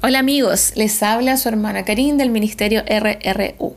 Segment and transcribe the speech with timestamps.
[0.00, 3.74] Hola amigos, les habla su hermana Karin del Ministerio RRU.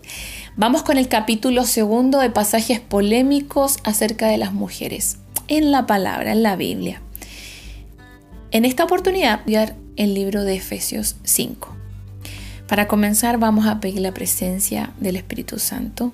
[0.56, 6.32] Vamos con el capítulo segundo de pasajes polémicos acerca de las mujeres en la palabra,
[6.32, 7.02] en la Biblia.
[8.52, 11.76] En esta oportunidad voy a ver el libro de Efesios 5.
[12.68, 16.14] Para comenzar vamos a pedir la presencia del Espíritu Santo.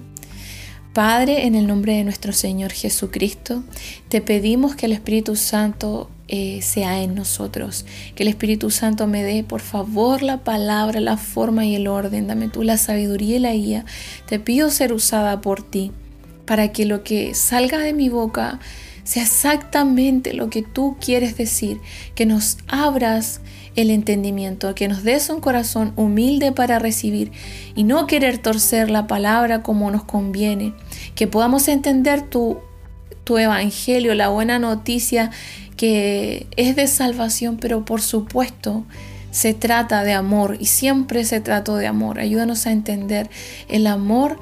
[0.98, 3.64] Padre, en el nombre de nuestro Señor Jesucristo,
[4.10, 7.86] te pedimos que el Espíritu Santo eh, sea en nosotros.
[8.16, 12.26] Que el Espíritu Santo me dé, por favor, la palabra, la forma y el orden.
[12.26, 13.86] Dame tú la sabiduría y la guía.
[14.28, 15.92] Te pido ser usada por ti
[16.48, 18.60] para que lo que salga de mi boca
[19.04, 21.80] sea exactamente lo que tú quieres decir.
[22.16, 23.42] Que nos abras
[23.78, 27.32] el entendimiento, que nos des un corazón humilde para recibir
[27.76, 30.74] y no querer torcer la palabra como nos conviene.
[31.16, 32.58] Que podamos entender tu,
[33.24, 35.32] tu evangelio, la buena noticia
[35.78, 38.84] que es de salvación, pero por supuesto
[39.30, 42.20] se trata de amor y siempre se trató de amor.
[42.20, 43.30] Ayúdanos a entender
[43.70, 44.40] el amor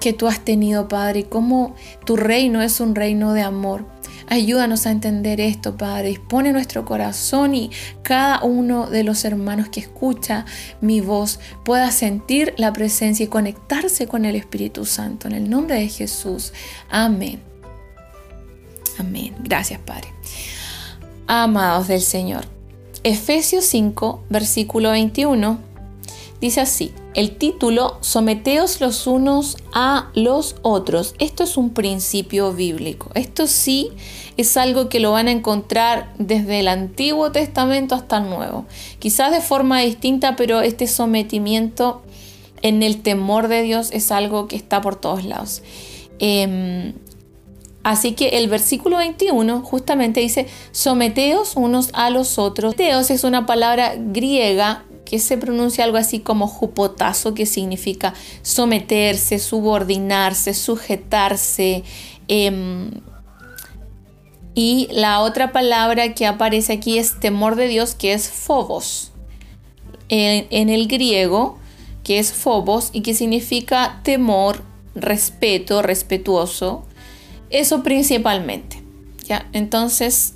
[0.00, 1.74] que tú has tenido, Padre, y cómo
[2.06, 3.84] tu reino es un reino de amor.
[4.32, 6.08] Ayúdanos a entender esto, Padre.
[6.08, 7.70] Dispone nuestro corazón y
[8.02, 10.46] cada uno de los hermanos que escucha
[10.80, 15.28] mi voz pueda sentir la presencia y conectarse con el Espíritu Santo.
[15.28, 16.52] En el nombre de Jesús.
[16.88, 17.40] Amén.
[18.98, 19.34] Amén.
[19.42, 20.08] Gracias, Padre
[21.26, 22.44] amados del Señor.
[23.04, 25.58] Efesios 5, versículo 21,
[26.40, 31.14] dice así, el título, someteos los unos a los otros.
[31.18, 33.10] Esto es un principio bíblico.
[33.14, 33.90] Esto sí
[34.36, 38.66] es algo que lo van a encontrar desde el Antiguo Testamento hasta el Nuevo.
[38.98, 42.02] Quizás de forma distinta, pero este sometimiento
[42.62, 45.62] en el temor de Dios es algo que está por todos lados.
[46.18, 46.94] Em,
[47.82, 52.74] Así que el versículo 21 justamente dice, someteos unos a los otros.
[52.74, 59.40] Someteos es una palabra griega que se pronuncia algo así como jupotazo, que significa someterse,
[59.40, 61.82] subordinarse, sujetarse.
[62.28, 62.92] Em,
[64.54, 69.12] y la otra palabra que aparece aquí es temor de Dios, que es phobos.
[70.08, 71.58] En, el griego,
[72.04, 74.62] que es phobos y que significa temor,
[74.94, 76.84] respeto, respetuoso
[77.52, 78.82] eso principalmente.
[79.24, 79.48] ¿ya?
[79.52, 80.34] Entonces,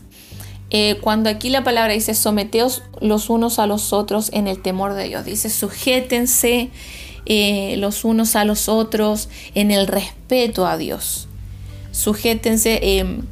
[0.71, 4.94] eh, cuando aquí la palabra dice someteos los unos a los otros en el temor
[4.94, 6.71] de Dios, dice sujétense
[7.25, 11.28] eh, los unos a los otros en el respeto a Dios.
[11.91, 13.22] Sujétense, em,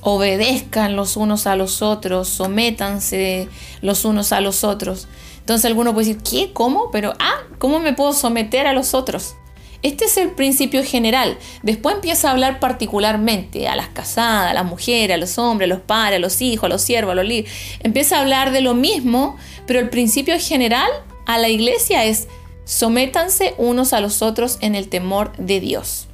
[0.00, 3.48] obedezcan los unos a los otros, sométanse
[3.82, 5.08] los unos a los otros.
[5.40, 6.52] Entonces alguno puede decir, ¿qué?
[6.52, 6.90] ¿Cómo?
[6.90, 9.36] Pero, ah, ¿cómo me puedo someter a los otros?
[9.82, 11.38] Este es el principio general.
[11.62, 15.74] Después empieza a hablar particularmente a las casadas, a las mujeres, a los hombres, a
[15.74, 17.52] los padres, a los hijos, a los siervos, a los líderes.
[17.80, 19.36] Empieza a hablar de lo mismo,
[19.66, 20.90] pero el principio general
[21.26, 22.26] a la iglesia es
[22.64, 26.08] sométanse unos a los otros en el temor de Dios.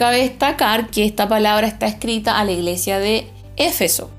[0.00, 3.26] Cabe destacar que esta palabra está escrita a la iglesia de
[3.58, 4.10] Éfeso,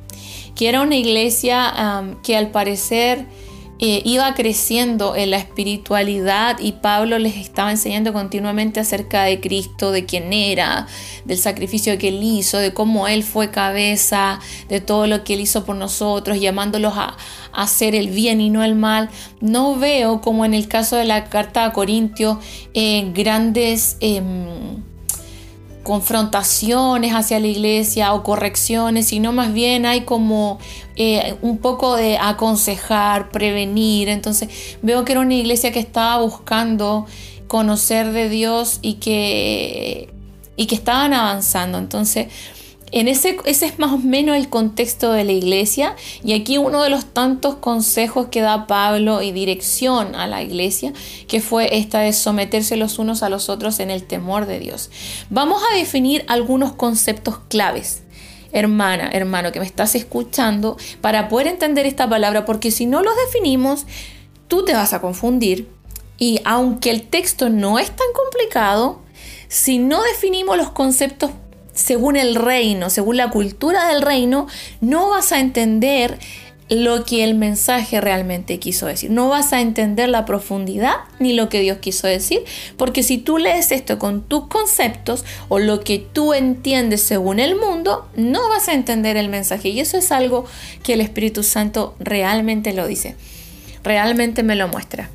[0.55, 1.73] que era una iglesia
[2.21, 3.25] que al parecer
[3.79, 9.91] eh, iba creciendo en la espiritualidad y Pablo les estaba enseñando continuamente acerca de Cristo,
[9.91, 10.85] de quién era,
[11.25, 15.39] del sacrificio que él hizo, de cómo él fue cabeza, de todo lo que él
[15.39, 17.17] hizo por nosotros, llamándolos a,
[17.53, 19.09] hacer el bien y no el mal.
[19.39, 22.37] No veo como en el caso de la carta a Corintios
[22.75, 23.97] eh, grandes...
[23.99, 24.90] Em,
[25.83, 30.59] confrontaciones hacia la iglesia o correcciones, sino más bien hay como
[30.95, 34.09] eh, un poco de aconsejar, prevenir.
[34.09, 37.07] Entonces veo que era una iglesia que estaba buscando
[37.47, 40.13] conocer de Dios y que,
[40.55, 41.77] y que estaban avanzando.
[41.77, 42.27] Entonces
[42.91, 46.83] en ese, ese es más o menos el contexto de la iglesia y aquí uno
[46.83, 50.93] de los tantos consejos que da Pablo y dirección a la iglesia,
[51.27, 54.89] que fue esta de someterse los unos a los otros en el temor de Dios.
[55.29, 58.03] Vamos a definir algunos conceptos claves
[58.53, 63.13] hermana, hermano que me estás escuchando, para poder entender esta palabra, porque si no los
[63.25, 63.85] definimos,
[64.47, 65.69] tú te vas a confundir.
[66.17, 68.99] Y aunque el texto no es tan complicado,
[69.47, 71.31] si no definimos los conceptos
[71.73, 74.47] según el reino, según la cultura del reino,
[74.81, 76.17] no vas a entender
[76.71, 79.11] lo que el mensaje realmente quiso decir.
[79.11, 82.43] No vas a entender la profundidad ni lo que Dios quiso decir,
[82.77, 87.57] porque si tú lees esto con tus conceptos o lo que tú entiendes según el
[87.57, 89.67] mundo, no vas a entender el mensaje.
[89.67, 90.45] Y eso es algo
[90.81, 93.17] que el Espíritu Santo realmente lo dice,
[93.83, 95.09] realmente me lo muestra.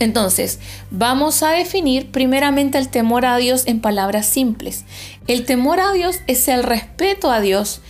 [0.00, 0.58] Entonces,
[0.90, 4.84] vamos a definir primeramente el temor a Dios en palabras simples.
[5.26, 7.80] El temor a Dios es el respeto a Dios,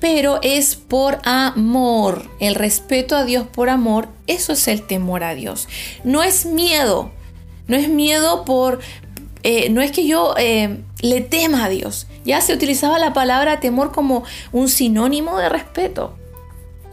[0.00, 2.28] pero es por amor.
[2.40, 5.66] El respeto a Dios por amor, eso es el temor a Dios.
[6.04, 7.10] No es miedo,
[7.68, 8.80] no es miedo por,
[9.42, 12.06] eh, no es que yo eh, le tema a Dios.
[12.24, 16.16] Ya se utilizaba la palabra temor como un sinónimo de respeto.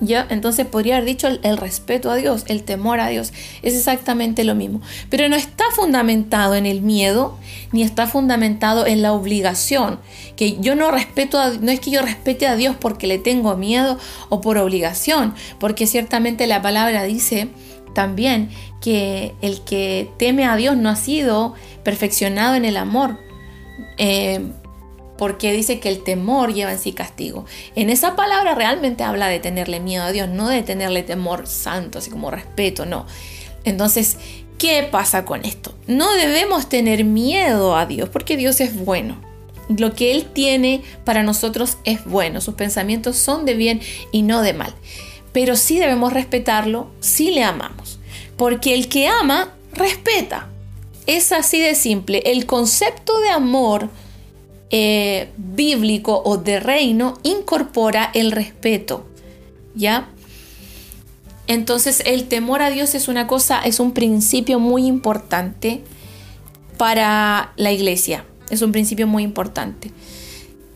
[0.04, 0.26] ¿Ya?
[0.32, 3.34] Entonces podría haber dicho el, respeto a Dios, el temor a Dios.
[3.62, 4.82] Es exactamente lo mismo.
[5.12, 7.38] Pero no está fundamentado en el miedo,
[7.72, 10.00] ni está fundamentado en la obligación.
[10.36, 13.56] Que yo no respeto, a, no es que yo respete a Dios porque le tengo
[13.58, 14.00] miedo
[14.30, 17.50] o por obligación, porque ciertamente la palabra dice
[17.94, 18.50] también
[18.82, 21.54] que el que teme a Dios no ha sido
[21.84, 23.20] perfeccionado en el amor.
[24.00, 24.42] Eh,
[25.22, 27.46] porque dice que el temor lleva en sí castigo.
[27.76, 32.00] En esa palabra realmente habla de tenerle miedo a Dios, no de tenerle temor santo,
[32.00, 33.06] así como respeto, no.
[33.64, 34.18] Entonces,
[34.58, 35.76] ¿qué pasa con esto?
[35.86, 39.22] No debemos tener miedo a Dios porque Dios es bueno.
[39.78, 43.80] Lo que Él tiene para nosotros es bueno, sus pensamientos son de bien
[44.12, 44.74] y no de mal.
[45.34, 48.00] Pero sí debemos respetarlo, sí le amamos,
[48.38, 50.48] porque el que ama, respeta.
[51.06, 52.24] Es así de simple.
[52.26, 53.90] El concepto de amor
[54.72, 59.06] eh, bíblico o de reino incorpora el respeto,
[59.76, 60.10] ¿ya?
[61.48, 65.84] Entonces el temor a Dios es una cosa, es un principio muy importante
[66.78, 69.92] para la iglesia, es un principio muy importante.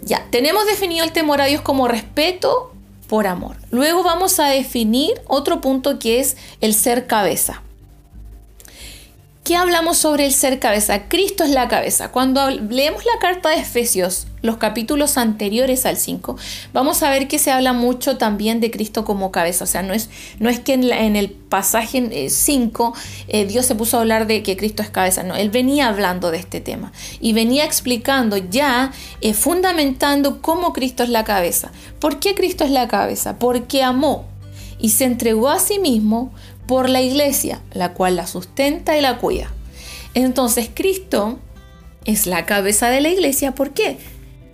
[0.04, 2.74] Ya, tenemos definido el temor a Dios como respeto
[3.08, 3.56] por amor.
[3.72, 7.64] Luego vamos a definir otro punto que es el ser cabeza.
[9.46, 11.08] ¿Qué hablamos sobre el ser cabeza?
[11.08, 12.12] Cristo es la cabeza.
[12.12, 16.36] Cuando leemos la carta de Efesios, los capítulos anteriores al 5,
[16.74, 19.66] vamos a ver que se habla mucho también de Cristo como cabeza.
[19.66, 20.10] O sea, no es,
[20.40, 22.94] no es que en, el pasaje 5
[23.28, 25.22] eh, eh, Dios se puso a hablar de que Cristo es cabeza.
[25.22, 31.04] No, Él venía hablando de este tema y venía explicando ya, eh, fundamentando cómo Cristo
[31.04, 31.72] es la cabeza.
[32.00, 33.38] ¿Por qué Cristo es la cabeza?
[33.38, 34.26] Porque amó
[34.80, 36.34] y se entregó a sí mismo
[36.68, 39.52] por la iglesia, la cual la sustenta y la cuida.
[40.14, 41.40] Entonces Cristo
[42.06, 43.54] es la cabeza de la iglesia.
[43.54, 43.98] ¿Por qué?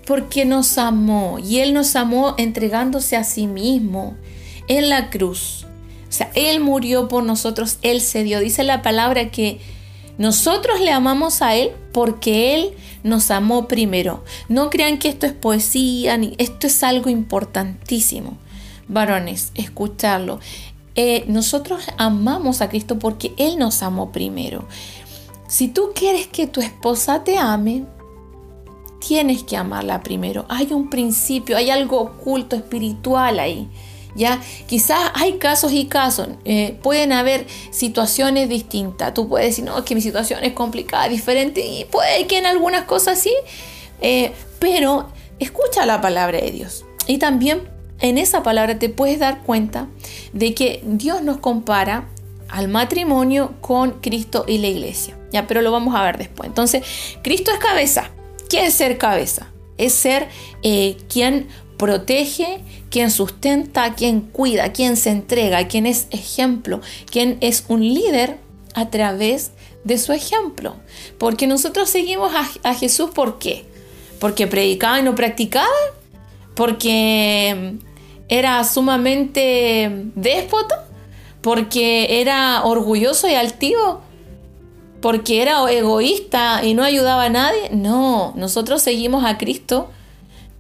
[0.06, 4.16] Porque nos amó y Él nos amó entregándose a sí mismo
[4.68, 5.66] en la cruz.
[6.10, 8.40] O sea, Él murió por nosotros, Él se dio.
[8.40, 9.60] Dice la palabra que
[10.18, 12.72] nosotros le amamos a Él porque Él
[13.04, 14.24] nos amó primero.
[14.50, 18.38] No crean que esto es poesía, ni esto es algo importantísimo.
[18.88, 20.40] Varones, escucharlo.
[20.96, 24.68] Eh, nosotros amamos a Cristo porque Él nos amó primero.
[25.48, 27.86] Si tú quieres que tu esposa te ame,
[29.06, 30.46] tienes que amarla primero.
[30.48, 33.68] Hay un principio, hay algo oculto, espiritual ahí.
[34.14, 34.42] ¿Ya?
[34.68, 39.14] Quizás hay casos y casos, eh, pueden haber situaciones distintas.
[39.14, 42.46] Tú puedes decir, no, es que mi situación es complicada, diferente, y puede que en
[42.46, 43.34] algunas cosas sí,
[44.02, 45.08] eh, pero
[45.40, 46.84] escucha la palabra de Dios.
[47.08, 47.62] Y también
[48.02, 49.88] en esa palabra te puedes dar cuenta
[50.34, 52.08] de que Dios nos compara
[52.50, 55.18] al matrimonio con Cristo y la iglesia.
[55.32, 56.48] Ya, pero lo vamos a ver después.
[56.48, 56.84] Entonces,
[57.24, 58.10] Cristo es cabeza.
[58.50, 59.48] ¿Qué es ser cabeza?
[59.78, 60.28] Es ser
[60.62, 62.60] eh, quien protege,
[62.90, 68.38] quien sustenta, quien cuida, quien se entrega, quien es ejemplo, quien es un líder
[68.74, 69.52] a través
[69.86, 70.76] de su ejemplo.
[71.18, 73.66] Porque nosotros seguimos a, a Jesús, ¿por qué?
[74.20, 75.68] Porque predicaba y no practicaba,
[76.54, 77.78] porque
[78.32, 80.86] era sumamente déspota,
[81.42, 84.00] porque era orgulloso y altivo,
[85.02, 87.72] porque era egoísta y no ayudaba a nadie.
[87.72, 89.90] No, nosotros seguimos a Cristo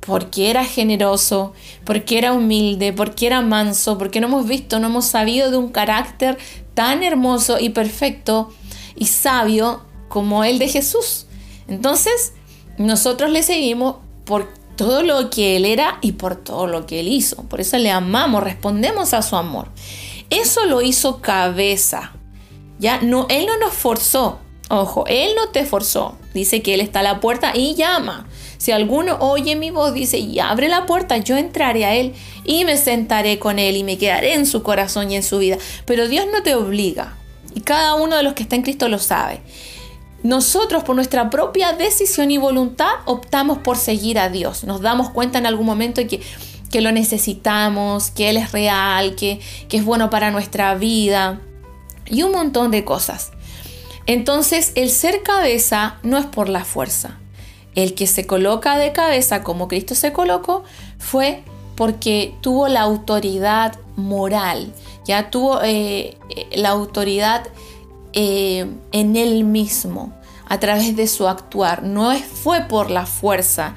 [0.01, 1.54] porque era generoso,
[1.86, 5.70] porque era humilde, porque era manso, porque no hemos visto, no hemos sabido de un
[5.70, 6.38] carácter
[6.74, 8.51] tan hermoso y perfecto
[8.98, 11.25] y sabio como el de Jesús.
[11.70, 12.34] Entonces,
[12.78, 17.08] nosotros le seguimos porque todo lo que Él era y por todo lo que Él
[17.08, 17.44] hizo.
[17.44, 19.68] Por eso le amamos, respondemos a su amor.
[20.30, 22.13] Eso lo hizo cabeza.
[22.80, 24.40] Ya no, Él no nos forzó.
[24.70, 26.18] Ojo, Él no te forzó.
[26.34, 28.28] Dice que Él está a la puerta y llama.
[28.58, 32.13] Si alguno oye mi voz, dice, y abre la puerta, yo entraré a Él
[32.46, 35.58] y me sentaré con Él y me quedaré en su corazón y en su vida.
[35.86, 37.18] Pero Dios no te obliga.
[37.54, 39.42] Y cada uno de los que está en Cristo lo sabe.
[40.24, 44.63] Nosotros por nuestra propia decisión y voluntad optamos por seguir a Dios.
[44.63, 46.22] Nos damos cuenta en algún momento que,
[46.70, 51.42] que lo necesitamos, que Él es real, que, que es bueno para nuestra vida
[52.06, 53.32] y un montón de cosas.
[54.06, 57.18] Entonces el ser cabeza no es por la fuerza.
[57.74, 60.63] El que se coloca de cabeza como Cristo se colocó
[61.00, 61.44] fue
[61.75, 64.74] porque tuvo la autoridad moral,
[65.06, 67.48] ya tuvo eh, eh, la autoridad
[68.13, 70.13] eh, en él mismo,
[70.48, 71.84] a través de su actuar.
[71.84, 73.75] No fue por la fuerza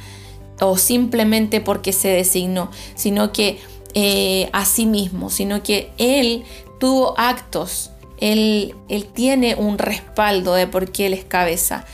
[0.60, 3.60] o simplemente porque se designó, sino que
[3.94, 6.44] eh, a sí mismo, sino que Él
[6.80, 8.74] tuvo actos, él,
[9.12, 11.84] tiene un respaldo de por qué Él es cabeza.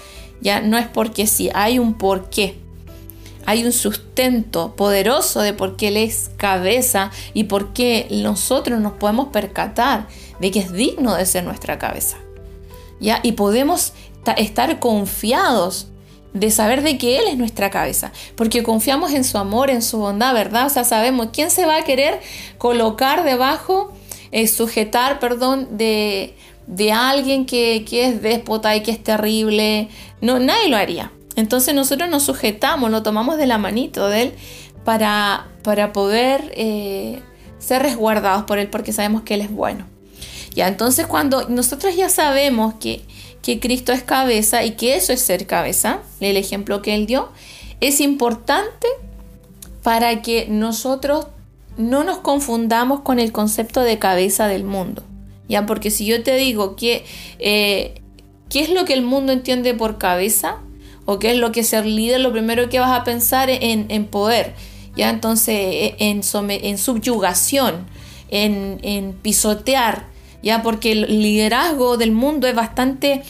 [0.41, 2.57] Ya no es porque sí, hay un porqué.
[3.47, 8.93] Hay un sustento poderoso de por qué Él es cabeza y por qué nosotros nos
[8.93, 10.07] podemos percatar
[10.41, 12.19] de que es digno de ser nuestra cabeza.
[13.01, 13.21] ¿Ya?
[13.23, 13.93] Y podemos
[14.37, 15.89] estar confiados
[16.33, 19.99] de saber de que Él es nuestra cabeza, porque confiamos en su amor, en su
[19.99, 20.67] bondad, ¿verdad?
[20.67, 22.21] O sea, sabemos quién se va a querer
[22.59, 23.93] colocar debajo,
[24.31, 26.35] eh, sujetar, perdón, de,
[26.67, 29.89] de alguien que, es déspota y que es terrible.
[30.21, 31.11] No, nadie lo haría.
[31.37, 34.33] Entonces nosotros nos sujetamos, lo tomamos de la manito de Él
[34.85, 37.21] para, para poder eh,
[37.59, 39.87] ser resguardados por Él, porque sabemos que Él es bueno.
[40.55, 43.03] Ya, entonces cuando nosotros ya sabemos que
[43.43, 47.31] que Cristo es cabeza y que eso es ser cabeza, el ejemplo que él dio,
[47.81, 48.87] es importante
[49.83, 51.27] para que nosotros
[51.79, 55.03] no nos confundamos con el concepto de cabeza del mundo.
[55.49, 55.65] ¿ya?
[55.65, 57.05] Porque si yo te digo que,
[57.39, 58.03] eh,
[58.51, 60.59] qué es lo que el mundo entiende por cabeza
[61.07, 64.07] o qué es lo que ser líder, lo primero que vas a pensar en, en
[64.07, 64.55] poder,
[64.95, 65.09] ¿ya?
[65.09, 67.87] entonces en, en subyugación,
[68.29, 70.11] en pisotear,
[70.43, 73.23] ya porque el liderazgo del mundo es bastante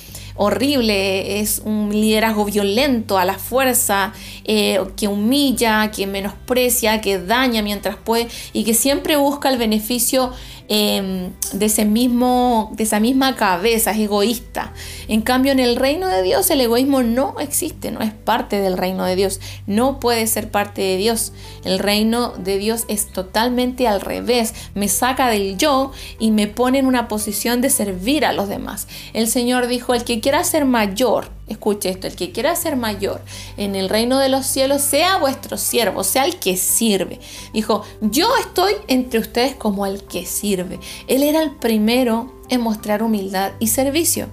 [0.43, 4.15] horrible, es un liderazgo violento a la fuerza,
[4.45, 10.33] eh, que humilla, que menosprecia, que daña mientras puede y que siempre busca el beneficio
[10.73, 14.73] Em, de, ese mismo, de esa misma cabeza, es egoísta.
[15.09, 18.79] En cambio, en el reino de Dios el egoísmo no existe, no es parte del
[18.79, 21.33] reino de Dios, no puede ser parte de Dios.
[21.65, 26.79] El reino de Dios es totalmente al revés, me saca del yo y me pone
[26.79, 28.87] en una posición de servir a los demás.
[29.13, 33.21] El Señor dijo, el que quiera ser mayor, escuche esto, el que quiera ser mayor
[33.57, 37.21] en el reino de los cielos, sea vuestro siervo, sea el que sirve.
[37.53, 40.79] Dijo, yo estoy entre ustedes como el que sirve.
[41.09, 44.29] Él era el primero en mostrar humildad y servicio.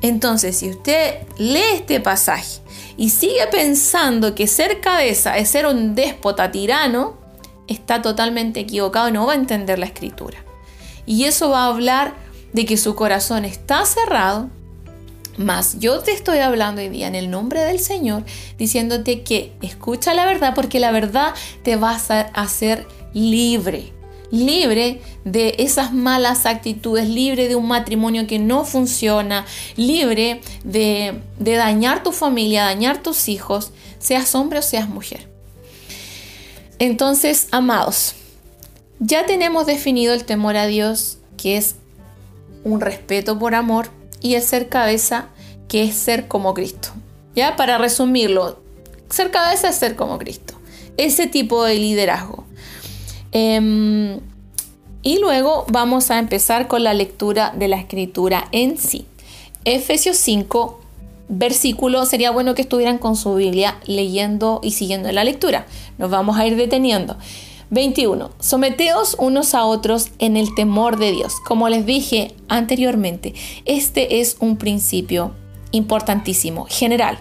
[0.00, 2.60] Entonces, si usted lee este pasaje
[2.96, 7.16] y sigue pensando que ser cabeza es ser un déspota tirano,
[7.68, 10.44] está totalmente equivocado, no va a entender la escritura.
[11.06, 12.14] Y eso va a hablar
[12.52, 14.50] de que su corazón está cerrado,
[15.36, 18.24] mas yo te estoy hablando hoy día en el nombre del Señor,
[18.58, 23.92] diciéndote que escucha la verdad porque la verdad te va a hacer libre.
[24.30, 29.44] Libre de esas malas actitudes, libre de un matrimonio que no funciona,
[29.76, 35.28] libre de, de dañar tu familia, dañar tus hijos, seas hombre o seas mujer.
[36.78, 38.14] Entonces, amados,
[39.00, 41.74] ya tenemos definido el temor a Dios, que es
[42.64, 43.90] un respeto por amor,
[44.22, 45.28] y el ser cabeza,
[45.68, 46.90] que es ser como Cristo.
[47.34, 48.60] Ya, para resumirlo,
[49.10, 50.54] ser cabeza es ser como Cristo.
[50.96, 52.44] Ese tipo de liderazgo.
[53.32, 54.20] Em,
[55.02, 59.06] y luego vamos a empezar con la lectura de la escritura en sí.
[59.64, 60.80] Efesios 5,
[61.28, 65.66] versículo, sería bueno que estuvieran con su Biblia leyendo y siguiendo la lectura.
[65.98, 67.16] Nos vamos a ir deteniendo.
[67.72, 68.30] 21.
[68.38, 71.40] Someteos unos a otros en el temor de Dios.
[71.40, 73.32] Como les dije anteriormente,
[73.64, 75.34] este es un principio
[75.70, 77.18] importantísimo, general.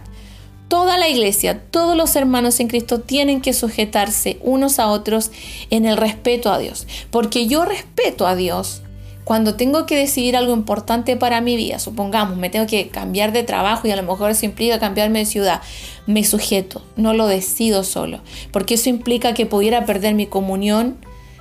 [0.67, 5.31] Toda la iglesia, todos los hermanos en Cristo tienen que sujetarse unos a otros
[5.70, 6.86] en el respeto a Dios.
[7.12, 8.81] Porque yo respeto a Dios
[9.24, 13.44] cuando tengo que decidir algo importante para mi vida, supongamos, me tengo que cambiar de
[13.44, 15.62] trabajo y a lo mejor eso implica cambiarme de ciudad,
[16.08, 20.98] me sujeto, no lo decido solo, porque eso implica que pudiera perder mi comunión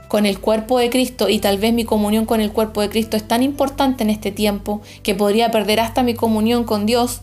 [0.08, 3.16] con el cuerpo de Cristo y tal vez mi comunión con el cuerpo de Cristo
[3.16, 7.20] es tan importante en este tiempo que podría perder hasta mi comunión con Dios.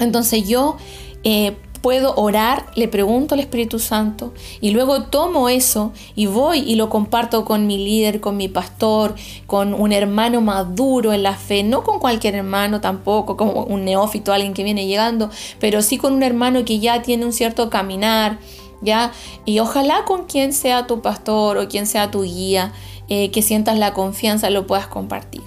[0.00, 0.76] Entonces yo
[1.22, 6.76] eh, puedo orar, le pregunto al Espíritu Santo y luego tomo eso y voy y
[6.76, 9.14] lo comparto con mi líder, con mi pastor,
[9.46, 14.32] con un hermano maduro en la fe, no con cualquier hermano tampoco, como un neófito,
[14.32, 15.28] alguien que viene llegando,
[15.60, 18.38] pero sí con un hermano que ya tiene un cierto caminar,
[18.80, 19.12] ¿ya?
[19.44, 22.72] Y ojalá con quien sea tu pastor o quien sea tu guía,
[23.10, 25.42] eh, que sientas la confianza, lo puedas compartir.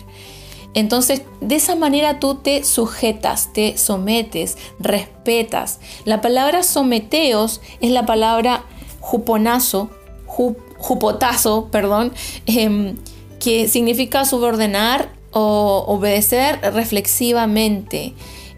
[0.77, 5.79] Entonces, de esa manera tú te sujetas, te sometes, respetas.
[6.05, 8.63] La palabra someteos es la palabra
[8.99, 9.89] juponazo,
[10.77, 12.13] jupotazo, perdón,
[12.45, 12.95] em,
[13.39, 18.13] que significa subordenar o obedecer reflexivamente.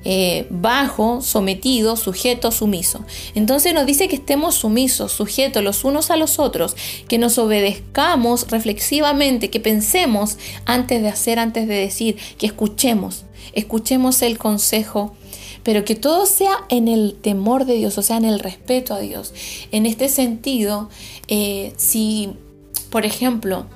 [0.05, 3.03] Eh, bajo, sometido, sujeto, sumiso.
[3.35, 6.75] Entonces nos dice que estemos sumisos, sujetos los unos a los otros,
[7.09, 14.21] que nos obedezcamos reflexivamente, que pensemos antes de hacer, antes de decir, que escuchemos, escuchemos
[14.21, 15.13] el consejo
[15.63, 18.99] pero que todo sea en el temor de Dios, o sea, en el respeto a
[18.99, 19.33] Dios.
[19.71, 20.89] En este sentido,
[21.27, 22.29] eh, si,
[22.89, 23.67] por ejemplo,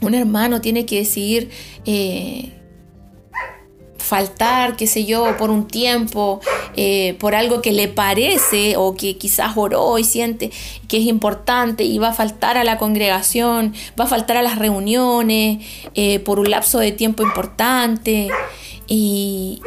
[0.00, 1.50] un hermano tiene que decidir
[1.84, 2.52] eh,
[4.08, 6.40] faltar, qué sé yo, por un tiempo,
[6.76, 10.50] eh, por algo que le parece o que quizás oró y siente
[10.88, 14.58] que es importante y va a faltar a la congregación, va a faltar a las
[14.58, 15.64] reuniones
[16.24, 18.28] por un lapso de tiempo importante
[18.90, 19.60] y,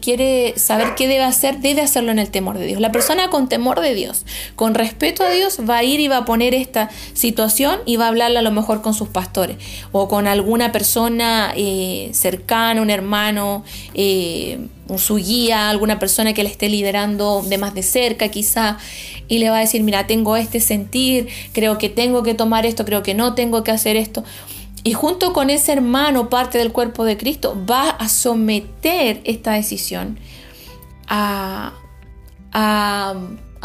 [0.00, 2.80] quiere, saber qué debe hacer, debe hacerlo en el temor de Dios.
[2.80, 6.18] La persona con temor de Dios, con respeto a Dios, va a ir y va
[6.18, 9.56] a poner esta situación y va a hablarla a lo mejor con sus pastores
[9.90, 14.60] o con alguna persona eh, cercana, un hermano, eh,
[14.96, 18.78] su guía, alguna persona que le esté liderando de más de cerca quizá,
[19.28, 22.84] y le va a decir, mira, tengo este sentir, creo que tengo que tomar esto,
[22.84, 24.24] creo que no tengo que hacer esto.
[24.82, 30.18] Y junto con ese hermano, parte del cuerpo de Cristo, va a someter esta decisión
[31.06, 31.72] a,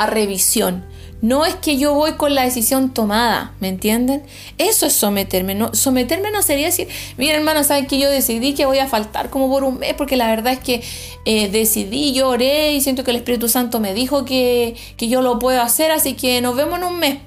[0.07, 0.85] revisión.
[1.21, 4.23] No es que yo voy con la decisión tomada, ¿me entienden?
[4.57, 5.55] Eso es someterme.
[5.55, 9.29] No, someterme no sería decir, mira hermano, ¿saben que yo decidí que voy a faltar
[9.29, 9.93] como por un mes?
[9.93, 10.83] Porque la verdad es que
[11.23, 15.21] eh, decidí, yo oré y siento que el Espíritu Santo me dijo que, que yo
[15.21, 17.17] lo puedo hacer, así que nos vemos en un mes,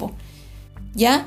[0.95, 1.27] ¿ya?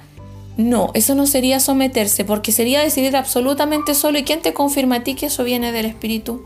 [0.58, 4.20] No, eso no sería someterse, porque sería decidir absolutamente solo.
[4.20, 6.44] ¿Y quién te confirma a ti que eso viene del Espíritu?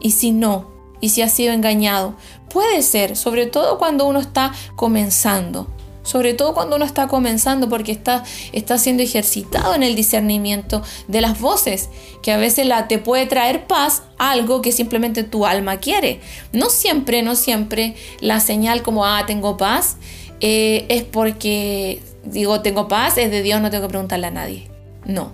[0.00, 2.14] Y si no, y si has sido engañado,
[2.48, 5.66] puede ser, sobre todo cuando uno está comenzando.
[6.02, 11.20] Sobre todo cuando uno está comenzando porque está, está siendo ejercitado en el discernimiento de
[11.20, 11.90] las voces,
[12.22, 16.20] que a veces la, te puede traer paz algo que simplemente tu alma quiere.
[16.52, 19.98] No siempre, no siempre la señal como, ah, tengo paz,
[20.40, 24.68] eh, es porque digo, tengo paz, es de Dios, no tengo que preguntarle a nadie.
[25.04, 25.32] No.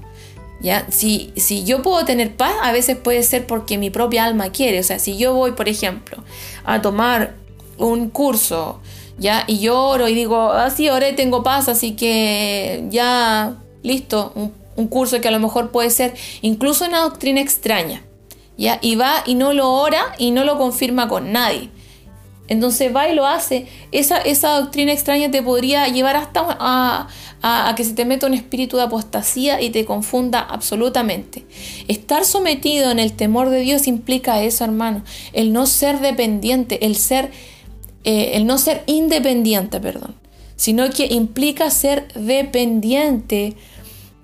[0.61, 0.87] ¿Ya?
[0.91, 4.81] Si, si yo puedo tener paz, a veces puede ser porque mi propia alma quiere.
[4.81, 6.23] O sea, si yo voy, por ejemplo,
[6.65, 7.35] a tomar
[7.79, 8.81] un curso,
[9.19, 9.45] ¿ya?
[9.47, 14.53] Y yo oro y digo, ah, sí, oré, tengo paz, así que ya, listo, un,
[14.77, 18.03] un curso que a lo mejor puede ser incluso una doctrina extraña,
[18.57, 18.79] ¿ya?
[18.81, 21.71] Y va y no lo ora y no lo confirma con nadie.
[22.49, 23.67] Entonces va y lo hace.
[23.93, 27.09] Esa, esa doctrina extraña te podría llevar hasta a,
[27.43, 31.45] a, que se te meta un espíritu de apostasía y te confunda absolutamente.
[31.89, 35.03] Estar sometido en el temor de Dios implica eso, hermano.
[35.33, 37.31] El no ser dependiente, el ser,
[38.05, 40.15] eh, el no ser independiente, perdón.
[40.57, 43.57] Sino que implica ser dependiente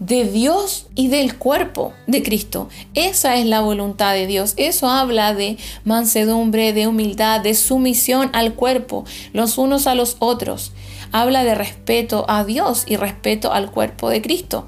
[0.07, 2.69] de Dios y del cuerpo de Cristo.
[2.95, 4.55] Esa es la voluntad de Dios.
[4.57, 10.73] Eso habla de mansedumbre, de humildad, de sumisión al cuerpo, los unos a los otros.
[11.13, 14.67] Habla de respeto a Dios y respeto al cuerpo de Cristo.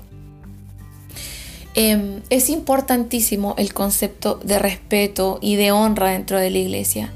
[1.74, 7.12] Em, es importantísimo el concepto de respeto y de honra dentro de la iglesia.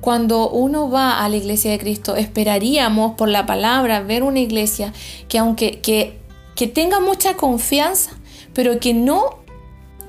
[0.00, 4.94] Cuando uno va a la iglesia de Cristo, esperaríamos por la palabra ver una iglesia
[5.28, 6.23] que aunque que
[6.54, 8.12] que tenga mucha confianza,
[8.52, 9.38] pero que no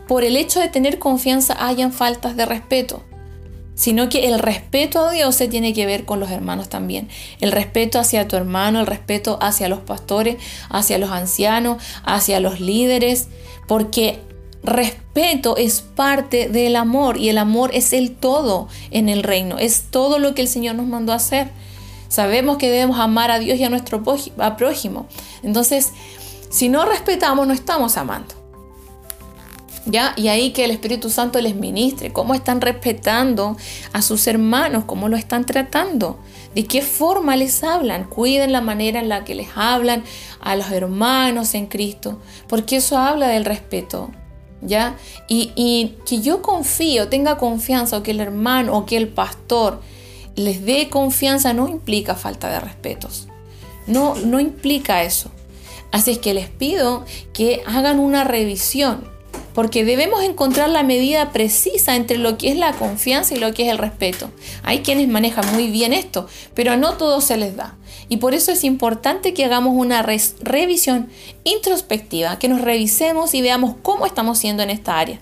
[0.08, 3.02] por el hecho de tener confianza hayan faltas de respeto,
[3.74, 7.10] sino que el respeto a Dios se tiene que ver con los hermanos también.
[7.42, 10.38] El respeto hacia tu hermano, el respeto hacia los pastores,
[10.70, 13.28] hacia los ancianos, hacia los líderes,
[13.68, 14.20] porque
[14.64, 19.86] respeto es parte del amor y el amor es el todo en el reino, es
[19.92, 21.50] todo lo que el Señor nos mandó a hacer.
[22.08, 25.08] Sabemos que debemos amar a Dios y a nuestro prójimo.
[25.44, 25.92] Entonces,
[26.50, 28.36] si no respetamos, no estamos amando.
[29.88, 30.14] ¿Ya?
[30.16, 33.56] Y ahí que el Espíritu Santo les ministre, cómo están respetando
[33.94, 36.20] a sus hermanos, cómo lo están tratando,
[36.56, 40.04] de qué forma les hablan, cuiden la manera en la que les hablan
[40.40, 44.10] a los hermanos en Cristo, porque eso habla del respeto,
[44.62, 44.96] ¿ya?
[45.28, 49.82] Y, y que yo confío, tenga confianza, o que el hermano o que el pastor
[50.36, 53.28] les dé confianza, no implica falta de respetos,
[53.86, 55.30] no, no implica eso.
[55.92, 59.10] Así es que les pido que hagan una revisión,
[59.54, 63.64] porque debemos encontrar la medida precisa entre lo que es la confianza y lo que
[63.64, 64.30] es el respeto.
[64.64, 67.76] Hay quienes manejan muy bien esto, pero no todo se les da.
[68.10, 71.10] Y por eso es importante que hagamos una revisión
[71.44, 75.20] introspectiva, que nos revisemos y veamos cómo estamos siendo en esta área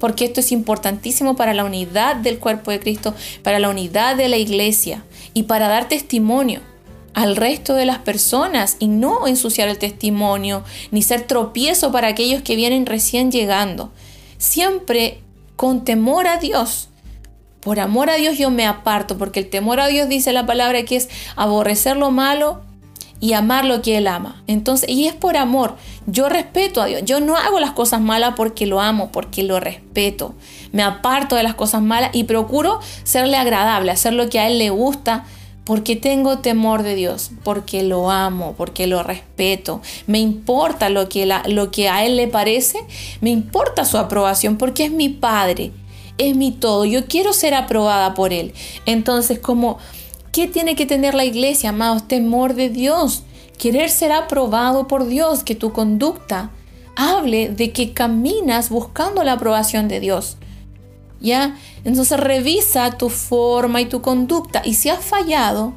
[0.00, 4.28] porque esto es importantísimo para la unidad del cuerpo de Cristo, para la unidad de
[4.28, 5.02] la iglesia
[5.32, 6.60] y para dar testimonio
[7.14, 12.42] al resto de las personas y no ensuciar el testimonio ni ser tropiezo para aquellos
[12.42, 13.90] que vienen recién llegando.
[14.36, 15.20] Siempre
[15.56, 16.88] con temor a Dios.
[17.60, 20.82] Por amor a Dios yo me aparto, porque el temor a Dios dice la palabra
[20.82, 22.60] que es aborrecer lo malo
[23.20, 24.42] y amar lo que Él ama.
[24.46, 25.76] Entonces, y es por amor.
[26.06, 27.02] Yo respeto a Dios.
[27.06, 30.34] Yo no hago las cosas malas porque lo amo, porque lo respeto.
[30.72, 34.58] Me aparto de las cosas malas y procuro serle agradable, hacer lo que a Él
[34.58, 35.24] le gusta,
[35.64, 39.80] porque tengo temor de Dios, porque lo amo, porque lo respeto.
[40.06, 42.78] Me importa lo que, lo que a Él le parece,
[43.20, 45.72] me importa su aprobación, porque es mi Padre,
[46.18, 46.84] es mi todo.
[46.84, 48.52] Yo quiero ser aprobada por Él.
[48.86, 49.78] Entonces, como
[50.34, 52.08] ¿Qué tiene que tener la iglesia, amados?
[52.08, 53.22] Temor de Dios.
[53.56, 56.50] Querer ser aprobado por Dios, que tu conducta
[56.96, 60.36] hable de que caminas buscando la aprobación de Dios.
[61.24, 61.56] ¿Ya?
[61.84, 64.60] Entonces revisa tu forma y tu conducta.
[64.64, 65.72] Y si has fallado,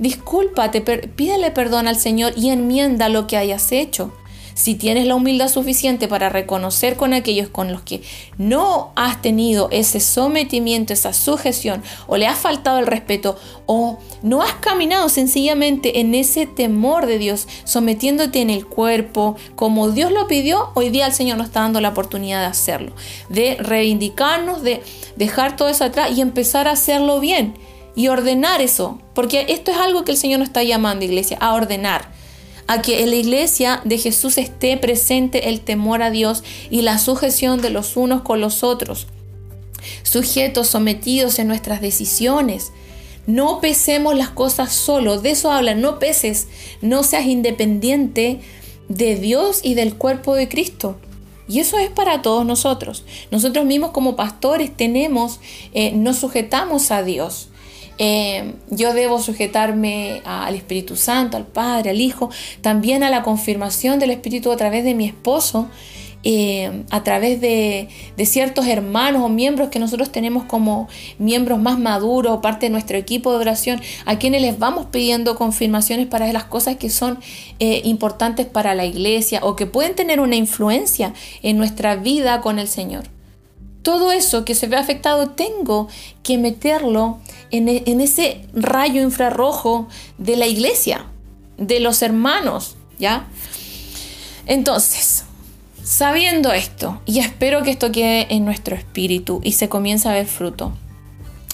[0.00, 4.12] discúlpate, pídele perdón al Señor y enmienda lo que hayas hecho.
[4.60, 8.02] Si tienes la humildad suficiente para reconocer con aquellos con los que
[8.36, 14.42] no has tenido ese sometimiento, esa sujeción, o le has faltado el respeto, o no
[14.42, 20.26] has caminado sencillamente en ese temor de Dios, sometiéndote en el cuerpo, como Dios lo
[20.26, 22.92] pidió, hoy día el Señor nos está dando la oportunidad de hacerlo,
[23.30, 24.82] de reivindicarnos, de
[25.16, 27.54] dejar todo eso atrás y empezar a hacerlo bien
[27.96, 31.54] y ordenar eso, porque esto es algo que el Señor nos está llamando, iglesia, a
[31.54, 32.19] ordenar
[32.70, 36.98] a que en la iglesia de Jesús esté presente el temor a Dios y la
[36.98, 39.08] sujeción de los unos con los otros,
[40.04, 42.70] sujetos, sometidos en nuestras decisiones.
[43.26, 46.46] No pesemos las cosas solo, de eso habla, no peses,
[46.80, 48.38] no seas independiente
[48.86, 50.96] de Dios y del cuerpo de Cristo.
[51.48, 53.04] Y eso es para todos nosotros.
[53.32, 55.40] Nosotros mismos como pastores tenemos,
[55.74, 57.48] eh, nos sujetamos a Dios.
[58.02, 62.30] Eh, yo debo sujetarme al Espíritu Santo, al Padre, al Hijo,
[62.62, 65.68] también a la confirmación del Espíritu a través de mi esposo,
[66.22, 67.88] eh, a través de,
[68.24, 73.32] ciertos hermanos o miembros que nosotros tenemos como miembros más maduros, parte de nuestro equipo
[73.32, 77.18] de oración, a quienes les vamos pidiendo confirmaciones para las cosas que son
[77.58, 82.58] eh, importantes para la iglesia o que pueden tener una influencia en nuestra vida con
[82.58, 83.19] el Señor.
[83.82, 85.88] Todo eso que se ve afectado tengo
[86.22, 87.18] que meterlo
[87.50, 89.88] e, en, ese rayo infrarrojo
[90.18, 91.06] de la iglesia,
[91.56, 93.26] de los hermanos, ¿ya?
[94.46, 95.24] Entonces,
[95.82, 100.26] sabiendo esto, y espero que esto quede en nuestro espíritu y se comience a ver
[100.26, 100.72] fruto.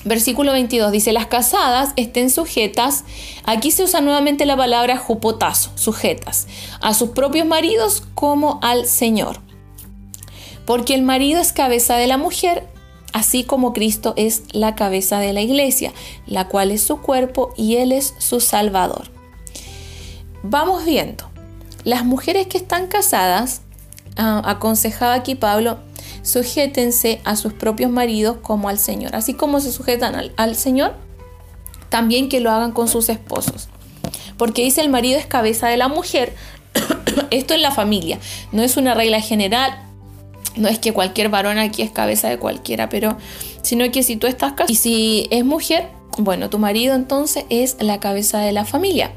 [0.05, 3.05] Versículo 22 dice, las casadas estén sujetas,
[3.45, 6.47] aquí se usa nuevamente la palabra jupotazo, sujetas,
[6.81, 9.46] a sus propios maridos como al Señor.
[10.67, 12.67] Porque el marido es cabeza de la mujer,
[13.13, 15.93] así como Cristo es la cabeza de la iglesia,
[16.27, 19.11] la cual es su cuerpo y Él es su Salvador.
[20.43, 21.31] Vamos viendo,
[21.85, 23.63] las mujeres que están casadas,
[24.17, 25.79] ah, aconsejaba aquí Pablo,
[26.23, 30.95] sujétense a sus propios maridos como al Señor, así como se sujetan al, al Señor,
[31.89, 33.69] también que lo hagan con sus esposos.
[34.37, 36.35] Porque dice el marido es cabeza de la mujer,
[37.31, 38.19] esto en la familia,
[38.53, 39.86] no es una regla general,
[40.57, 43.17] no es que cualquier varón aquí es cabeza de cualquiera, pero
[43.63, 45.89] sino que si tú estás casado y si es mujer,
[46.19, 49.13] bueno, tu marido entonces es la cabeza de la familia.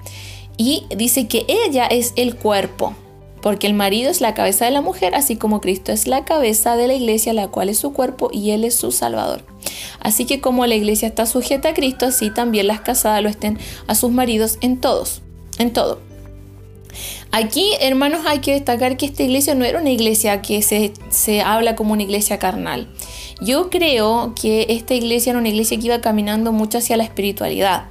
[0.57, 2.93] Y dice que ella es el cuerpo,
[3.41, 6.75] porque el marido es la cabeza de la mujer, así como Cristo es la cabeza
[6.75, 9.43] de la iglesia, la cual es su cuerpo y él es su salvador.
[10.01, 13.57] Así que como la iglesia está sujeta a Cristo, así también las casadas lo estén
[13.87, 15.21] a sus maridos en todos,
[15.57, 16.08] en todo.
[17.31, 21.41] Aquí, hermanos, hay que destacar que esta iglesia no era una iglesia que se, se
[21.41, 22.87] habla como una iglesia carnal.
[23.41, 27.85] Yo creo que esta iglesia era una iglesia que iba caminando mucho hacia la espiritualidad.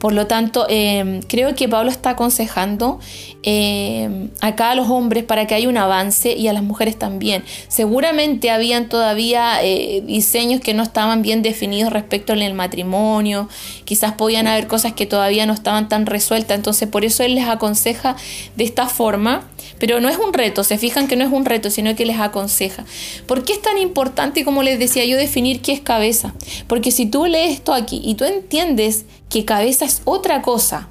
[0.00, 2.98] Por lo tanto, em, creo que Pablo está aconsejando
[3.42, 7.44] em, acá a los hombres para que haya un avance y a las mujeres también.
[7.68, 13.48] Seguramente habían todavía eh, diseños que no estaban bien definidos respecto al matrimonio,
[13.84, 17.48] quizás podían haber cosas que todavía no estaban tan resueltas, entonces por eso él les
[17.48, 18.16] aconseja
[18.56, 19.48] de esta forma
[19.80, 22.20] pero no es un reto, se fijan que no es un reto, sino que les
[22.20, 22.84] aconseja.
[23.26, 26.34] ¿Por qué es tan importante, como les decía yo, definir qué es cabeza?
[26.66, 30.90] Porque si tú lees esto aquí y tú entiendes que cabeza es otra cosa,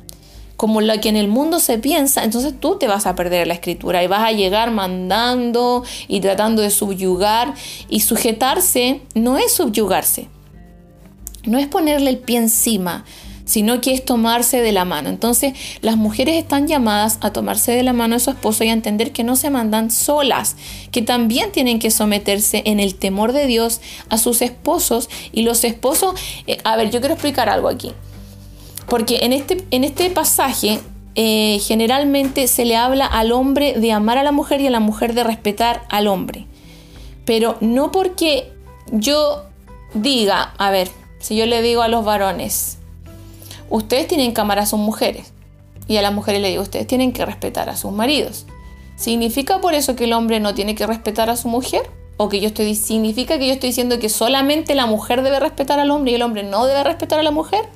[0.57, 3.53] como la que en el mundo se piensa, entonces tú te vas a perder la
[3.53, 7.53] escritura y vas a llegar mandando y tratando de subyugar.
[7.89, 10.29] Y sujetarse no es subyugarse,
[11.43, 13.05] no es ponerle el pie encima,
[13.49, 15.09] sino que es tomarse de la mano.
[15.09, 18.73] Entonces las mujeres están llamadas a tomarse de la mano de su esposo y a
[18.73, 20.55] entender que no se mandan solas,
[20.91, 25.09] que también tienen que someterse en el temor de Dios a sus esposos.
[25.31, 26.13] Y los esposos,
[26.45, 27.91] eh, a ver, yo quiero explicar algo aquí,
[28.87, 30.79] porque en este, en este pasaje
[31.15, 34.79] eh, generalmente se le habla al hombre de amar a la mujer y a la
[34.79, 36.45] mujer de respetar al hombre,
[37.25, 38.51] pero no porque
[38.91, 39.45] yo
[39.95, 42.78] diga, a ver, si yo le digo a los varones,
[43.69, 45.33] ustedes tienen que amar a sus mujeres.
[45.87, 48.45] Y a las mujeres le digo, ustedes tienen que respetar a sus maridos.
[48.95, 51.89] ¿Significa por eso que el hombre no tiene que respetar a su mujer?
[52.17, 55.79] ¿O que yo estoy, significa que yo estoy diciendo que solamente la mujer debe respetar
[55.79, 57.69] al hombre y el hombre no debe respetar a la mujer?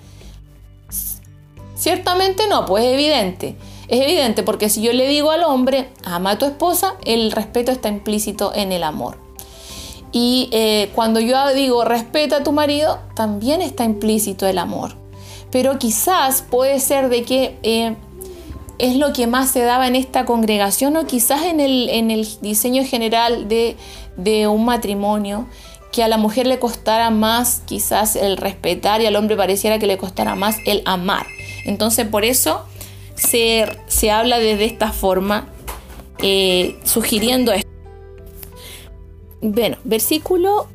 [1.76, 3.56] Ciertamente no, pues es evidente.
[3.88, 7.72] Es evidente porque si yo le digo al hombre, ama a tu esposa, el respeto
[7.72, 9.18] está implícito en el amor.
[10.12, 15.03] Y eh, cuando yo digo respeta a tu marido, también está implícito el amor.
[15.54, 17.96] Pero quizás puede ser de que eh,
[18.80, 22.28] es lo que más se daba en esta congregación o quizás en el, en el
[22.42, 23.78] diseño general de,
[24.18, 25.48] de un matrimonio,
[25.92, 29.86] que a la mujer le costara más quizás el respetar y al hombre pareciera que
[29.86, 31.28] le costara más el amar.
[31.66, 32.66] Entonces por eso
[33.14, 35.50] se, se habla de esta forma,
[36.18, 37.70] eh, sugiriendo esto.
[39.40, 40.68] Bueno, versículo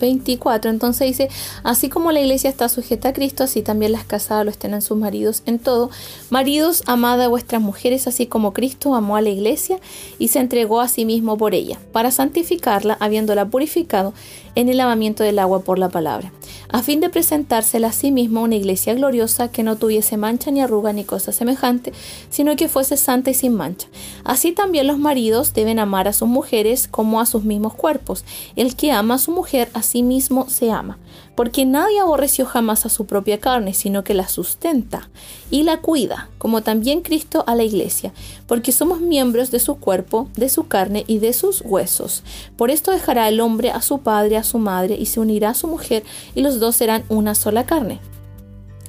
[0.00, 0.70] 24.
[0.70, 1.28] Entonces dice,
[1.62, 4.82] así como la iglesia está sujeta a Cristo, así también las casadas lo estén en
[4.82, 5.90] sus maridos en todo.
[6.30, 9.78] Maridos, amad a vuestras mujeres, así como Cristo amó a la iglesia
[10.18, 14.12] y se entregó a sí mismo por ella, para santificarla, habiéndola purificado
[14.56, 16.32] en el lavamiento del agua por la palabra,
[16.70, 20.62] a fin de presentársela a sí mismo una iglesia gloriosa que no tuviese mancha ni
[20.62, 21.92] arruga ni cosa semejante,
[22.30, 23.88] sino que fuese santa y sin mancha.
[24.24, 28.24] Así también los maridos deben amar a sus mujeres como a sus mismos cuerpos.
[28.56, 30.98] El que ama a su mujer a sí mismo se ama
[31.36, 35.10] porque nadie aborreció jamás a su propia carne, sino que la sustenta
[35.50, 38.12] y la cuida, como también Cristo a la iglesia,
[38.46, 42.22] porque somos miembros de su cuerpo, de su carne y de sus huesos.
[42.56, 45.54] Por esto dejará el hombre a su padre, a su madre, y se unirá a
[45.54, 46.02] su mujer,
[46.34, 48.00] y los dos serán una sola carne.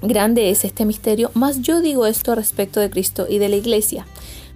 [0.01, 4.07] Grande es este misterio, mas yo digo esto respecto de Cristo y de la iglesia.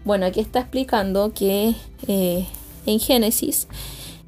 [0.05, 1.75] Bueno, aquí está explicando que
[2.07, 2.45] eh,
[2.85, 3.67] en Génesis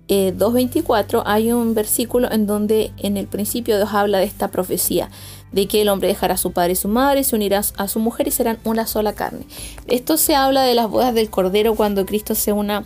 [0.07, 5.09] 2.24 eh, hay un versículo en donde en el principio Dios habla de esta profecía,
[5.51, 7.99] de que el hombre dejará a su padre y su madre, se unirá a su
[7.99, 9.45] mujer y serán una sola carne.
[9.87, 12.85] Esto se habla de las bodas del Cordero cuando Cristo se una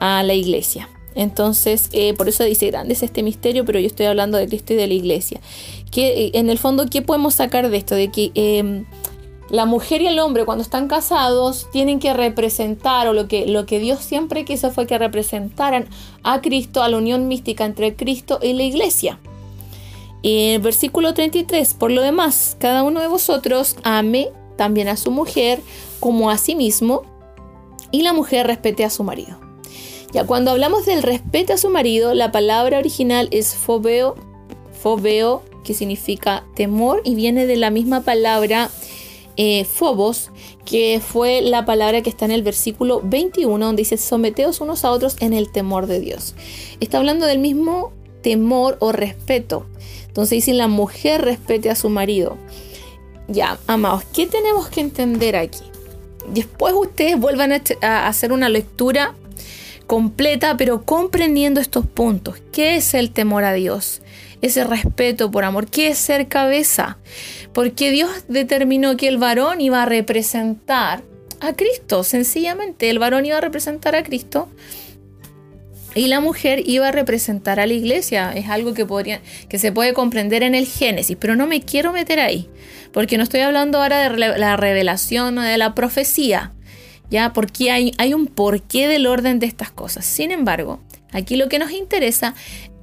[0.00, 0.88] a la iglesia.
[1.14, 4.72] Entonces, eh, por eso dice, grande es este misterio, pero yo estoy hablando de Cristo
[4.72, 5.40] y de la iglesia.
[5.90, 7.94] Que eh, en el fondo, ¿qué podemos sacar de esto?
[7.94, 8.84] De que em,
[9.50, 13.66] la mujer y el hombre cuando están casados tienen que representar, o lo que, lo
[13.66, 15.86] que Dios siempre quiso fue que representaran
[16.22, 19.18] a Cristo, a la unión mística entre Cristo y la iglesia.
[20.22, 25.10] Y el versículo 33, por lo demás, cada uno de vosotros ame también a su
[25.10, 25.60] mujer
[26.00, 27.02] como a sí mismo,
[27.90, 29.38] y la mujer respete a su marido.
[30.12, 34.14] Ya cuando hablamos del respeto a su marido, la palabra original es fobeo,
[34.80, 38.70] fobeo, que significa temor, y viene de la misma palabra
[39.36, 39.66] eh,
[40.64, 44.90] que fue la palabra que está en el versículo 21, donde dice, someteos unos a
[44.90, 46.34] otros en el temor de Dios.
[46.80, 47.92] Está hablando del mismo
[48.22, 49.66] temor o respeto.
[50.06, 52.36] Entonces dice, la mujer respete a su marido.
[53.28, 55.64] Ya, amados, ¿qué tenemos que entender aquí?
[56.28, 59.14] Después ustedes vuelvan a hacer una lectura
[59.86, 62.36] completa, pero comprendiendo estos puntos.
[62.52, 64.00] ¿Qué es el temor a Dios?
[64.44, 65.68] Ese respeto por amor.
[65.68, 66.98] ¿Qué es ser cabeza?
[67.54, 71.02] Porque Dios determinó que el varón iba a representar
[71.40, 72.04] a Cristo.
[72.04, 74.50] Sencillamente, el varón iba a representar a Cristo
[75.94, 78.32] y la mujer iba a representar a la iglesia.
[78.32, 81.94] Es algo que, podría, que se puede comprender en el Génesis, pero no me quiero
[81.94, 82.50] meter ahí,
[82.92, 86.52] porque no estoy hablando ahora de la revelación o de la profecía.
[87.08, 87.32] ¿ya?
[87.32, 90.04] Porque hay, hay un porqué del orden de estas cosas.
[90.04, 92.34] Sin embargo, aquí lo que nos interesa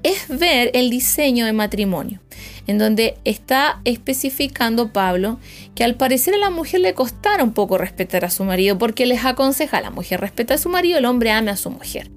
[0.03, 2.19] es ver el diseño de matrimonio,
[2.67, 5.39] en donde está especificando Pablo
[5.75, 9.05] que al parecer a la mujer le costara un poco respetar a su marido, porque
[9.05, 12.09] les aconseja a la mujer respeta a su marido, el hombre ame a su mujer.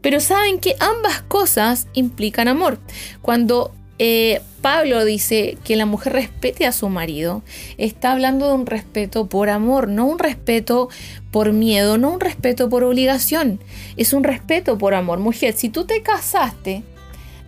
[0.00, 2.78] Pero saben que ambas cosas implican amor.
[3.22, 7.42] Cuando eh, Pablo dice que la mujer respete a su marido,
[7.78, 10.88] está hablando de un respeto por amor, no un respeto
[11.30, 13.60] por miedo, no un respeto por obligación,
[13.96, 15.18] es un respeto por amor.
[15.20, 16.82] Mujer, si tú te casaste,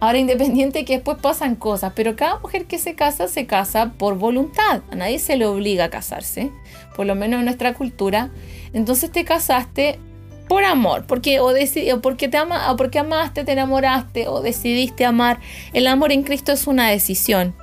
[0.01, 4.17] ahora independiente que después pasan cosas, pero cada mujer que se casa se casa por
[4.17, 6.51] voluntad, a nadie se le obliga a casarse,
[6.97, 8.31] por lo menos en nuestra cultura.
[8.73, 9.99] Entonces te casaste
[10.49, 11.53] por amor, porque o,
[12.01, 15.41] porque te ama, o porque amaste, te enamoraste o decidiste amar.
[15.73, 17.55] El amor en Cristo es una decisión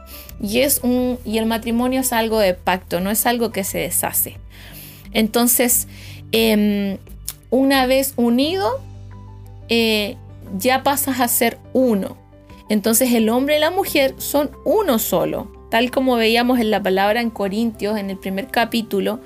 [0.41, 3.79] y es un y el matrimonio es algo de pacto, no es algo que se
[3.79, 4.37] deshace.
[5.11, 5.87] Entonces,
[6.31, 6.97] em,
[7.49, 8.81] una vez unido,
[9.69, 10.17] eh,
[10.57, 12.17] ya pasas a ser uno.
[12.69, 17.21] Entonces el hombre y la mujer son uno solo, tal como veíamos en la palabra
[17.21, 19.19] en Corintios en el primer capítulo,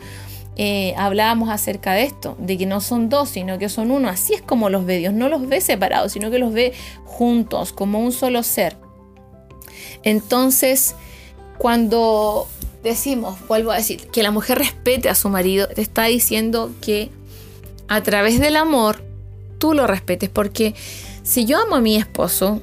[0.62, 4.10] eh, hablábamos acerca de esto, de que no son dos, sino que son uno.
[4.10, 6.74] Así es como los ve Dios, no los ve separados, sino que los ve
[7.06, 8.76] juntos, como un solo ser.
[10.04, 10.96] Entonces,
[11.58, 12.50] cuando
[12.84, 17.10] decimos, vuelvo a decir, que la mujer respete a su marido, te está diciendo que
[17.88, 19.02] a través del amor
[19.60, 20.76] tú lo respetes, porque
[21.24, 22.62] si yo amo a mi esposo,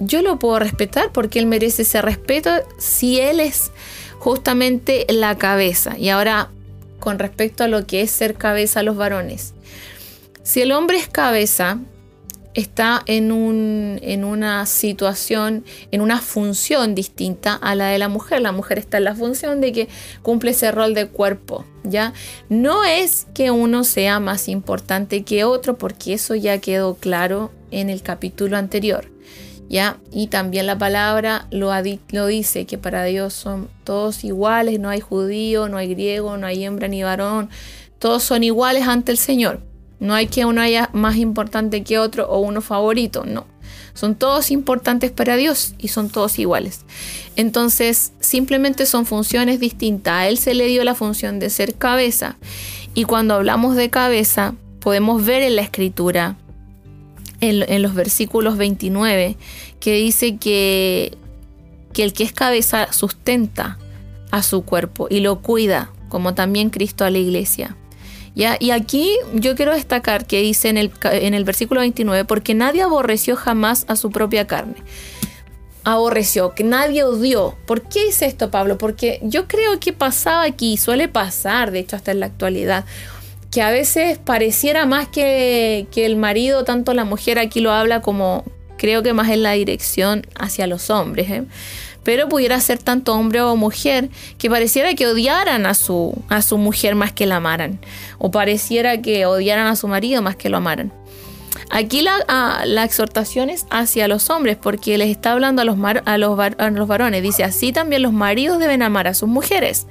[0.00, 3.70] yo lo puedo respetar porque él merece ese respeto si él es
[4.18, 5.96] justamente la cabeza.
[5.96, 6.50] Y ahora,
[7.00, 9.54] con respecto a lo que es ser cabeza a los varones.
[10.42, 11.78] Si el hombre es cabeza,
[12.56, 18.40] está en, un, en una situación, en una función distinta a la de la mujer.
[18.40, 19.88] La mujer está en la función de que
[20.22, 22.14] cumple ese rol de cuerpo, ¿ya?
[22.48, 27.90] No es que uno sea más importante que otro, porque eso ya quedó claro en
[27.90, 29.15] el capítulo anterior.
[29.68, 29.98] ¿Ya?
[30.12, 31.72] Y también la palabra lo,
[32.10, 36.46] lo dice, que para Dios son todos iguales, no hay judío, no hay griego, no
[36.46, 37.50] hay hembra ni varón,
[37.98, 39.60] todos son iguales ante el Señor.
[39.98, 43.46] No hay que uno haya más importante que otro o uno favorito, no.
[43.94, 46.80] Son todos importantes para Dios y son todos iguales.
[47.34, 50.12] Entonces, simplemente son funciones distintas.
[50.12, 52.36] A Él se le dio la función de ser cabeza.
[52.92, 56.36] Y cuando hablamos de cabeza, podemos ver en la escritura,
[57.40, 59.36] en, los versículos 29,
[59.80, 61.16] que dice que,
[61.92, 63.78] que el que es cabeza sustenta
[64.30, 67.76] a su cuerpo y lo cuida, como también Cristo a la iglesia.
[68.36, 72.82] Y aquí yo quiero destacar que dice en el, en el versículo 29, porque nadie
[72.82, 74.74] aborreció jamás a su propia carne.
[75.84, 77.56] Aborreció, que nadie odió.
[77.66, 78.76] ¿Por qué dice esto Pablo?
[78.76, 82.84] Porque yo creo que pasaba aquí, suele pasar, de hecho hasta en la actualidad,
[83.56, 88.02] que a veces pareciera más que, que el marido, tanto la mujer aquí lo habla
[88.02, 88.44] como
[88.76, 91.30] creo que más en la dirección hacia los hombres.
[91.30, 91.44] ¿eh?
[92.02, 96.58] pero pudiera ser tanto hombre o mujer que pareciera que odiaran a su, a su
[96.58, 97.80] mujer más que la amaran,
[98.18, 100.92] o pareciera que odiaran a su marido más que lo amaran.
[101.70, 106.18] Aquí la, la, exhortación es hacia los hombres, porque les está hablando a los, a,
[106.18, 107.22] los, a los varones.
[107.22, 109.86] Dice, así también los maridos deben amar a sus mujeres,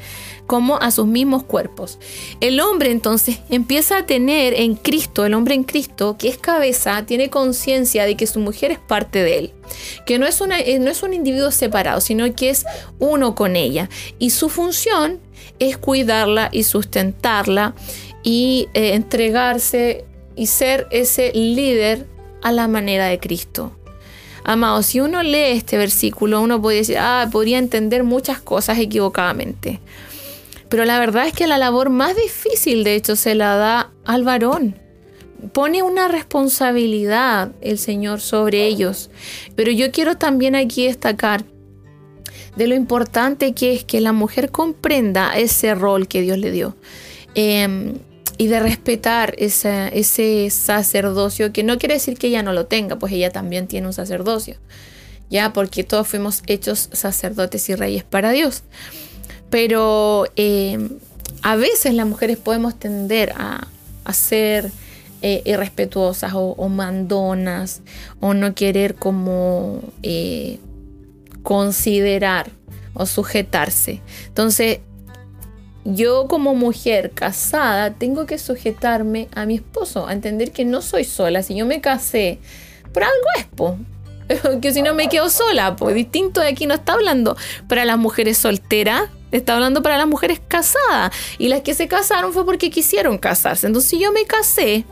[0.47, 1.99] como a sus mismos cuerpos.
[2.39, 7.05] El hombre entonces empieza a tener en Cristo, el hombre en Cristo, que es cabeza,
[7.05, 9.53] tiene conciencia de que su mujer es parte de él,
[10.05, 12.65] que no es, una, eh, no es un individuo separado, sino que es
[12.99, 13.89] uno con ella.
[14.19, 15.19] Y su función
[15.59, 17.75] es cuidarla y sustentarla
[18.23, 22.05] y eh, entregarse y ser ese líder
[22.41, 23.71] a la manera de Cristo.
[24.43, 29.79] Amado, si uno lee este versículo, uno puede decir, ah, podría entender muchas cosas equivocadamente.
[30.69, 34.23] Pero la verdad es que la labor más difícil, de hecho, se la da al
[34.23, 34.75] varón.
[35.53, 39.09] Pone una responsabilidad el Señor sobre ellos.
[39.55, 41.43] Pero yo quiero también aquí destacar
[42.55, 46.75] de lo importante que es que la mujer comprenda ese rol que Dios le dio.
[47.35, 47.95] Em,
[48.37, 53.13] y de respetar ese sacerdocio, que no quiere decir que ella no lo tenga, pues
[53.13, 54.57] ella también tiene un sacerdocio,
[55.29, 58.63] ya, porque todos fuimos hechos sacerdotes y reyes para Dios.
[59.49, 60.77] Pero eh,
[61.41, 63.67] a veces las mujeres podemos tender a,
[64.13, 64.71] ser
[65.21, 67.81] eh, irrespetuosas o, mandonas
[68.19, 70.59] o no querer como eh,
[71.41, 72.51] considerar
[72.93, 74.01] o sujetarse.
[74.27, 74.79] Entonces,
[75.85, 81.03] yo como mujer casada tengo que sujetarme a mi esposo, a entender que no soy
[81.03, 81.43] sola.
[81.43, 82.39] Si yo me casé,
[82.91, 83.77] por algo es, po.
[84.61, 87.99] que si no me quedo sola, pues distinto de aquí no está hablando para las
[87.99, 91.13] mujeres solteras, está hablando para las mujeres casadas.
[91.37, 93.67] Y las que se casaron fue porque quisieron casarse.
[93.67, 94.85] Entonces si yo me casé,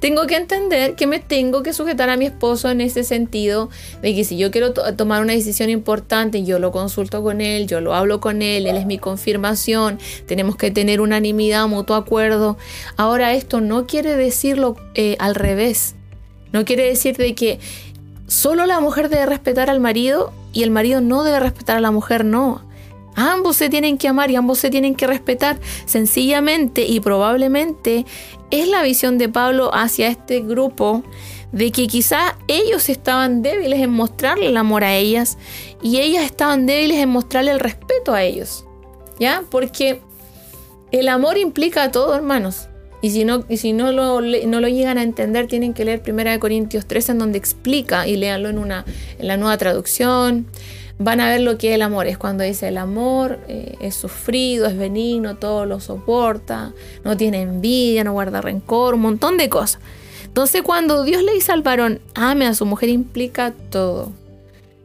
[0.00, 3.68] tengo que entender que me tengo que sujetar a mi esposo en ese sentido
[4.00, 7.80] de que si yo quiero tomar una decisión importante, yo lo consulto con él, yo
[7.80, 12.56] lo hablo con él, él es mi confirmación, tenemos que tener unanimidad, mutuo acuerdo.
[12.96, 15.96] Ahora esto no quiere decirlo eh, al revés,
[16.52, 17.58] no quiere decir de que
[18.26, 21.90] solo la mujer debe respetar al marido y el marido no debe respetar a la
[21.90, 22.66] mujer, no.
[23.16, 25.58] Ambos se tienen que amar y ambos se tienen que respetar.
[25.86, 28.06] Sencillamente y probablemente
[28.50, 31.02] es la visión de Pablo hacia este grupo
[31.52, 35.38] de que quizás ellos estaban débiles en mostrarle el amor a ellas
[35.82, 38.64] y ellas estaban débiles en mostrarle el respeto a ellos.
[39.18, 39.42] ¿Ya?
[39.50, 40.00] Porque
[40.92, 42.68] el amor implica todo, hermanos.
[43.08, 46.02] Y si no, y si no, lo, no lo llegan a entender, tienen que leer
[46.06, 48.84] 1 Corintios 3 en donde explica y léanlo en, una,
[49.18, 50.44] en la nueva traducción
[50.98, 52.06] van a ver lo que es el amor.
[52.06, 57.40] Es cuando dice el amor eh, es sufrido, es benigno, todo lo soporta, no tiene
[57.40, 59.80] envidia, no guarda rencor, un montón de cosas.
[60.24, 64.12] Entonces cuando Dios le dice al varón, ame a su mujer, implica todo.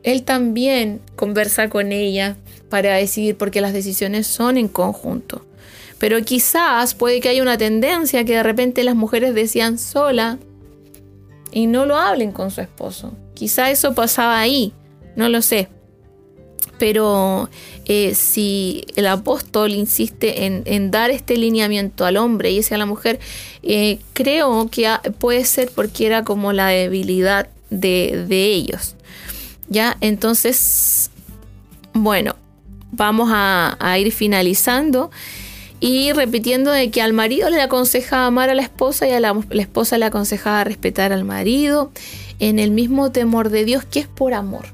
[0.03, 2.37] Él también conversa con ella
[2.69, 5.43] para decidir, porque las decisiones son en conjunto.
[6.03, 10.37] Pero quizás puede que haya una tendencia que de repente las mujeres decían sola
[11.53, 13.13] y no lo hablen con su esposo.
[13.35, 14.73] Quizá eso pasaba ahí,
[15.15, 15.69] no lo sé.
[16.77, 17.49] Pero
[17.85, 22.85] eh, si el apóstol insiste en, dar este lineamiento al hombre y ese a la
[22.85, 23.21] mujer,
[23.61, 24.89] eh, creo que
[25.19, 28.97] puede ser porque era como la debilidad de, ellos.
[29.69, 29.95] ¿Ya?
[30.01, 31.11] Entonces,
[31.93, 32.35] bueno,
[32.91, 35.09] vamos a, ir finalizando
[35.85, 39.37] y repitiendo de que al marido le aconseja amar a la esposa y a la,
[39.49, 41.91] la esposa le aconseja respetar al marido
[42.39, 44.65] en el mismo temor de Dios que es por amor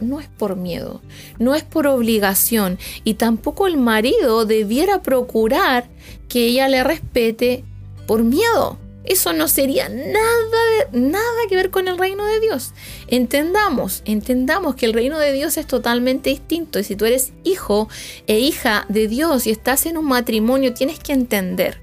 [0.00, 1.00] no es por miedo,
[1.38, 5.88] no es por obligación y tampoco el marido debiera procurar
[6.28, 7.64] que ella le respete
[8.06, 8.78] por miedo.
[9.04, 12.72] Eso no sería nada, nada que ver con el reino de Dios.
[13.08, 16.78] Entendamos, entendamos que el reino de Dios es totalmente distinto.
[16.78, 17.88] Y si tú eres hijo
[18.26, 21.80] e hija de Dios y estás en un matrimonio, tienes que entender.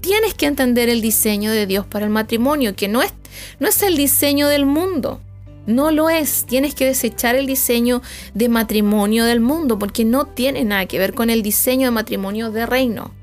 [0.00, 3.14] Tienes que entender el diseño de Dios para el matrimonio, que no es,
[3.60, 5.20] no es el diseño del mundo.
[5.66, 6.44] No lo es.
[6.46, 8.02] Tienes que desechar el diseño
[8.34, 12.50] de matrimonio del mundo porque no tiene nada que ver con el diseño de matrimonio
[12.50, 13.14] de reino.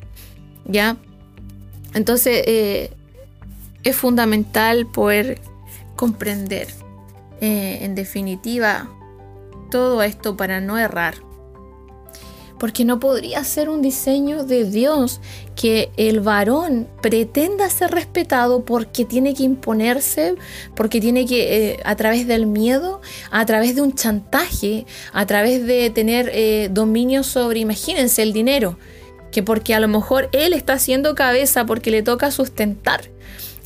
[0.65, 0.97] ¿Ya?
[1.93, 2.91] Entonces eh,
[3.83, 5.41] es fundamental poder
[5.95, 6.67] comprender
[7.39, 8.89] eh, en definitiva
[9.69, 11.15] todo esto para no errar
[12.61, 15.19] porque no podría ser un diseño de Dios
[15.55, 20.35] que el varón pretenda ser respetado porque tiene que imponerse,
[20.75, 23.01] porque tiene que, eh, a través del miedo,
[23.31, 28.77] a través de un chantaje, a través de tener eh, dominio sobre, imagínense, el dinero,
[29.31, 33.09] que porque a lo mejor él está haciendo cabeza porque le toca sustentar.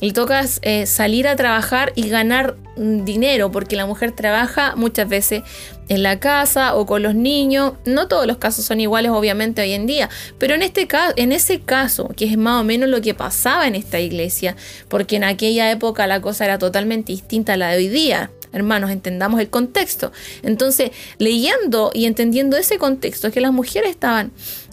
[0.00, 5.08] Le toca eh, salir a trabajar y ganar mm, dinero, porque la mujer trabaja muchas
[5.08, 5.42] veces
[5.88, 7.72] en la casa o con los niños.
[7.84, 11.32] No todos los casos son iguales, obviamente, hoy en día, pero en, este caso, en
[11.32, 14.56] ese caso, que es más o menos lo que pasaba en esta iglesia,
[14.88, 18.30] porque en aquella época la cosa era totalmente distinta a la de hoy día.
[18.52, 20.12] Hermanos, entendamos el contexto.
[20.42, 24.32] Entonces, leyendo y entendiendo ese contexto, que las mujeres estaban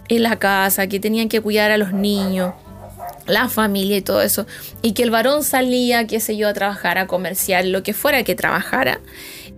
[0.10, 2.54] en la casa, que tenían que cuidar a los niños,
[3.28, 4.46] la familia y todo eso,
[4.82, 8.24] y que el varón salía, qué sé yo, a trabajar, a comerciar, lo que fuera
[8.24, 9.00] que trabajara,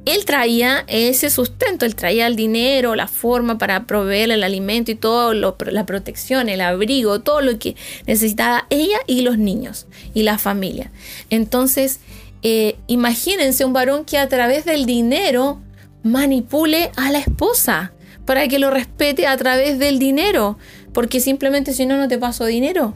[0.05, 4.95] él traía ese sustento, él traía el dinero, la forma para proveer el alimento y
[4.95, 10.21] todo, lo, la protección, el abrigo, todo lo que necesitaba ella y los niños y
[10.23, 10.91] la familia.
[11.31, 11.99] Entonces,
[12.43, 15.59] eh, imagínense un varón que a través del dinero
[16.03, 17.91] manipule a la esposa
[18.25, 20.59] para que lo respete a través del dinero,
[20.93, 22.93] porque simplemente si no, no te paso dinero.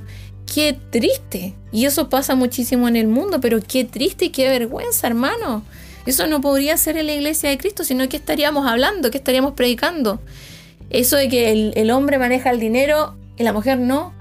[0.54, 1.54] Qué triste.
[1.72, 5.64] Y eso pasa muchísimo en el mundo, pero qué triste y qué vergüenza, hermano.
[6.06, 9.54] Eso no podría ser en la iglesia de Cristo, sino que estaríamos hablando, que estaríamos
[9.54, 10.20] predicando.
[10.90, 14.14] Eso de que el, hombre maneja el dinero y la mujer no.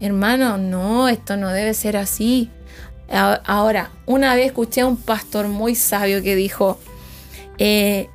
[0.00, 2.50] Hermano, no, esto no debe ser así.
[3.08, 6.80] Ahora, una vez escuché a un pastor muy sabio que dijo,
[7.58, 8.08] eh,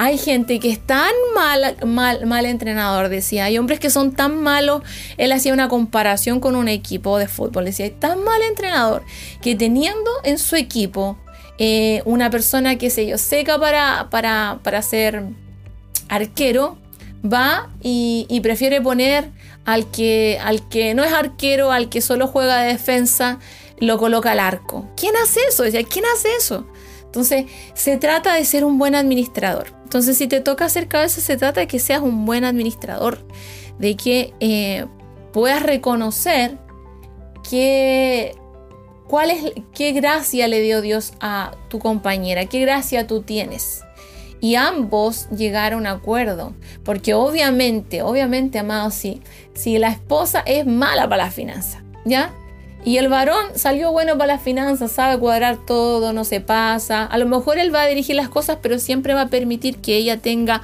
[0.00, 3.46] hay gente que es tan mal, mal, mal entrenador, decía.
[3.46, 4.82] Hay hombres que son tan malos.
[5.16, 7.64] Él hacía una comparación con un equipo de fútbol.
[7.64, 9.02] Decía, hay tan mal entrenador
[9.42, 11.18] que teniendo en su equipo
[11.58, 15.24] eh, una persona que se yo seca para, para, para ser
[16.08, 16.78] arquero,
[17.24, 19.32] va y, prefiere poner
[19.64, 23.40] al que, al que no es arquero, al que solo juega de defensa,
[23.80, 24.88] lo coloca al arco.
[24.96, 25.64] ¿Quién hace eso?
[25.64, 26.68] Decía, ¿quién hace eso?
[27.08, 29.72] Entonces, se trata de ser un buen administrador.
[29.82, 33.26] Entonces, si te toca hacer cabeza, se trata de que seas un buen administrador,
[33.78, 34.84] de que eh,
[35.32, 36.58] puedas reconocer
[37.48, 38.36] que,
[39.08, 43.80] cuál es, qué gracia le dio Dios a tu compañera, qué gracia tú tienes.
[44.40, 46.52] Y ambos llegar a un acuerdo,
[46.84, 49.22] porque obviamente, obviamente, amados, si,
[49.54, 52.34] si la esposa es mala para la finanza, ¿ya?
[52.84, 57.04] Y el varón salió bueno para las finanzas, sabe cuadrar todo, no se pasa.
[57.04, 59.96] A lo mejor él va a dirigir las cosas, pero siempre va a permitir que
[59.96, 60.62] ella tenga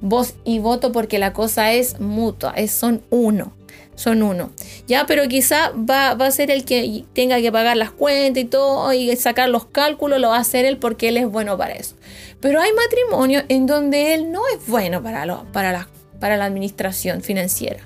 [0.00, 3.54] voz y voto porque la cosa es mutua, es, son uno.
[3.96, 4.50] Son uno.
[4.88, 8.92] Ya, pero quizá va, a ser el que tenga que pagar las cuentas y todo
[8.92, 11.94] y sacar los cálculos, lo va a hacer él porque él es bueno para eso.
[12.40, 15.86] Pero hay matrimonios en donde él no es bueno para, lo, para las
[16.24, 17.80] para la administración financiera.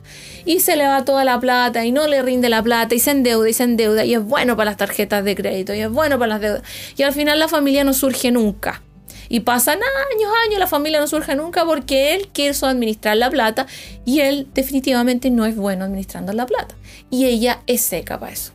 [0.45, 3.11] Y se le va toda la plata y no le rinde la plata y se
[3.11, 6.20] endeuda y se endeuda y es bueno para las tarjetas de crédito y es bueno
[6.20, 6.62] para las deudas.
[6.97, 8.80] Y al final la familia no surge nunca.
[9.28, 13.66] Y pasan años, años, la familia no surge nunca porque él quiso administrar la plata
[14.05, 16.76] y él definitivamente no es bueno administrando la plata.
[17.11, 18.53] Y ella es seca para eso.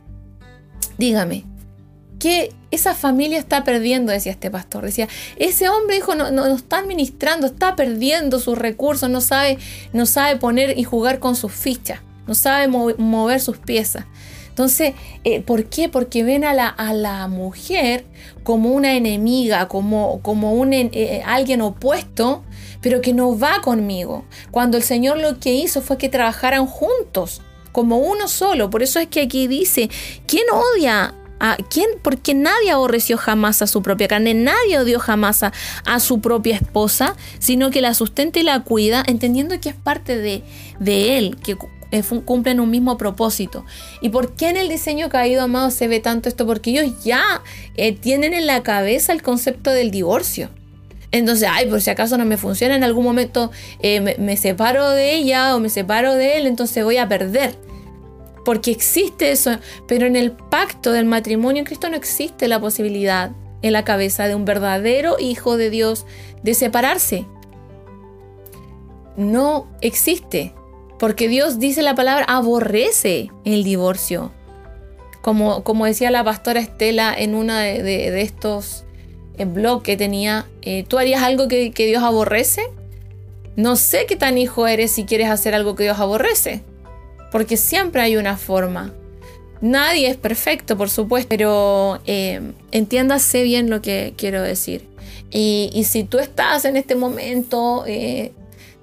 [0.96, 1.44] Dígame,
[2.24, 4.86] que esa familia está perdiendo, decía este pastor.
[4.86, 9.58] Decía, ese hombre dijo, no, no, está administrando, está perdiendo sus recursos, no sabe,
[9.92, 14.06] no sabe poner y jugar con sus fichas, no sabe mover sus piezas.
[14.48, 14.94] Entonces,
[15.24, 15.90] eh, ¿por qué?
[15.90, 18.06] Porque ven a la, a la mujer
[18.42, 22.42] como una enemiga, como, como un, eh, alguien opuesto,
[22.80, 24.24] pero que no va conmigo.
[24.50, 28.70] Cuando el Señor lo que hizo fue que trabajaran juntos, como uno solo.
[28.70, 29.90] Por eso es que aquí dice,
[30.26, 31.12] ¿quién odia
[31.46, 31.90] ¿A quién?
[32.00, 35.52] Porque nadie aborreció jamás a su propia carne, nadie odió jamás a,
[36.00, 40.42] su propia esposa, sino que la sustenta y la cuida, entendiendo que es parte de,
[41.18, 41.58] él, que
[41.90, 43.66] eh, cumplen un mismo propósito.
[44.00, 46.46] ¿Y por qué en el diseño caído, amado, se ve tanto esto?
[46.46, 47.42] Porque ellos ya
[47.76, 50.48] eh, tienen en la cabeza el concepto del divorcio.
[51.10, 55.14] Entonces, ay, por si acaso no me funciona, en algún momento eh, me separo de
[55.14, 57.54] ella o me separo de él, entonces voy a perder
[58.44, 63.32] porque existe eso, pero en el pacto del matrimonio en Cristo no existe la posibilidad
[63.62, 66.06] en la cabeza de un verdadero hijo de Dios
[66.42, 67.24] de separarse.
[69.16, 70.52] No existe,
[70.98, 74.32] porque Dios dice la palabra aborrece el divorcio.
[75.22, 78.84] Como, como decía la pastora Estela en uno de, estos
[79.38, 82.62] eh, blogs que tenía, eh, ¿tú harías algo que Dios aborrece?
[83.56, 86.62] No sé qué tan hijo eres si quieres hacer algo que Dios aborrece
[87.34, 88.92] porque siempre hay una forma.
[89.60, 94.86] Nadie es perfecto, por supuesto, pero eh, entiéndase bien lo que quiero decir.
[95.32, 98.30] Y, si tú estás en este momento, eh,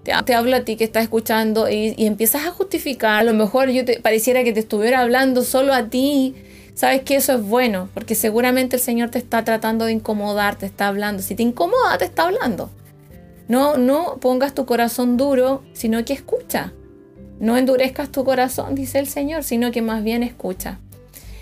[0.04, 3.86] te, hablo a ti que estás escuchando y, empiezas a justificar, a lo mejor yo
[3.86, 6.36] te pareciera que te estuviera hablando solo a ti,
[6.74, 10.66] sabes que eso es bueno, porque seguramente el Señor te está tratando de incomodar, te
[10.66, 11.24] está hablando.
[11.24, 12.70] Si te incomoda, te está hablando.
[13.48, 16.74] No, no pongas tu corazón duro, sino que escucha.
[17.42, 20.78] No endurezcas tu corazón, dice el Señor, sino que más bien escucha.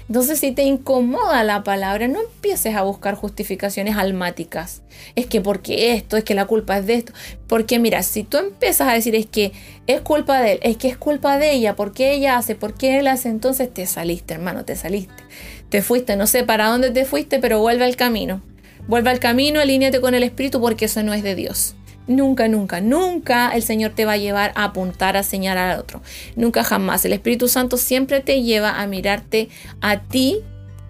[0.07, 4.81] Entonces, si te incomoda la palabra, no empieces a buscar justificaciones almáticas.
[5.15, 7.11] Es que porque esto, es que la culpa es de esto.
[7.47, 9.51] Porque mira, si tú empiezas a decir es que
[9.87, 13.07] es culpa de él, es que es culpa de ella, porque ella hace, porque él
[13.07, 15.21] hace, entonces te saliste, hermano, te saliste.
[15.67, 18.41] Te fuiste, no sé para dónde te fuiste, pero vuelve al camino.
[18.87, 21.75] Vuelve al camino, alíñate con el Espíritu, porque eso no es de Dios.
[22.09, 26.01] Nunca, nunca, nunca el Señor te va a llevar a apuntar, a señalar al otro.
[26.35, 27.05] Nunca jamás.
[27.05, 29.49] El Espíritu Santo siempre te lleva a mirarte
[29.79, 30.39] a ti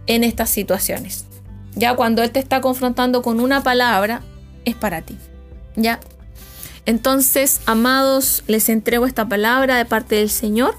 [0.07, 1.25] en estas situaciones.
[1.75, 4.21] Ya cuando Él te está confrontando con una palabra,
[4.63, 5.17] es para ti.
[5.75, 5.99] ¿Ya?
[6.85, 10.73] Entonces, amados, les entrego esta palabra de parte del Señor.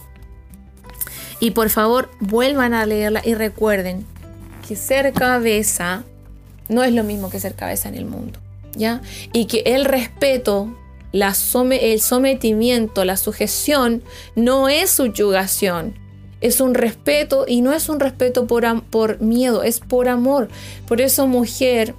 [1.39, 4.07] Y por favor, vuelvan a leerla y recuerden
[4.67, 6.03] que ser cabeza
[6.71, 8.41] no es lo mismo que ser cabeza en el mundo.
[9.33, 10.75] Y que el respeto,
[11.13, 11.35] la
[11.71, 14.03] el sometimiento, la sujeción,
[14.35, 15.99] no es subyugación.
[16.41, 20.49] Es un respeto y no es un respeto por, por miedo, es por amor.
[20.89, 21.95] Por eso mujer,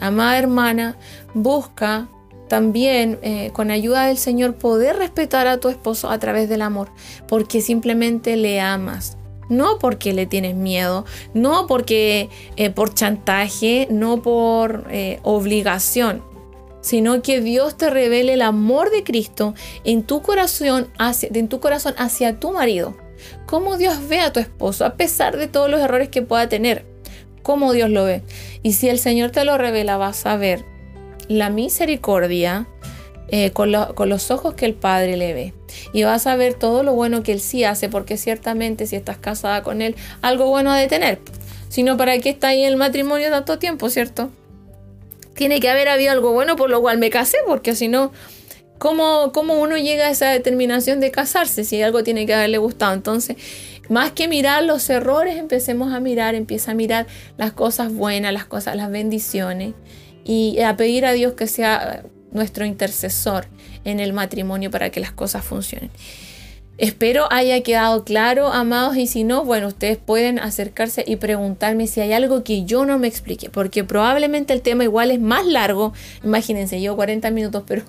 [0.00, 0.96] amada hermana,
[1.32, 2.08] busca
[2.50, 6.90] también eh, con ayuda del Señor poder respetar a tu esposo a través del amor,
[7.28, 9.16] porque simplemente le amas,
[9.50, 16.22] no porque le tienes miedo, no porque eh, por chantaje, no por eh, obligación,
[16.80, 21.60] sino que Dios te revele el amor de Cristo en tu corazón hacia, en tu
[21.60, 22.96] corazón hacia tu marido.
[23.44, 26.86] Cómo Dios ve a tu esposo, a pesar de todos los errores que pueda tener.
[27.42, 28.22] Cómo Dios lo ve.
[28.62, 30.64] Y si el Señor te lo revela, vas a ver
[31.28, 32.66] la misericordia
[33.32, 35.54] eh, con, con los ojos que el Padre le ve
[35.92, 39.18] y vas a ver todo lo bueno que él sí hace, porque ciertamente si estás
[39.18, 41.20] casada con él, algo bueno ha de tener.
[41.68, 44.30] Sino para qué está ahí el matrimonio tanto tiempo, ¿cierto?
[45.34, 48.10] Tiene que haber habido algo bueno por lo cual me casé, porque si no,
[48.78, 52.94] ¿cómo, ¿cómo uno llega a esa determinación de casarse si algo tiene que haberle gustado?
[52.94, 53.36] Entonces,
[53.88, 57.06] más que mirar los errores, empecemos a mirar, empieza a mirar
[57.36, 59.74] las cosas buenas, las cosas, las bendiciones
[60.24, 62.02] y a pedir a Dios que sea
[62.32, 63.46] nuestro intercesor
[63.84, 65.90] en el matrimonio para que las cosas funcionen.
[66.80, 72.00] Espero haya quedado claro, amados, y si no, bueno, ustedes pueden acercarse y preguntarme si
[72.00, 75.92] hay algo que yo no me explique, porque probablemente el tema igual es más largo,
[76.24, 77.82] imagínense, yo 40 minutos, pero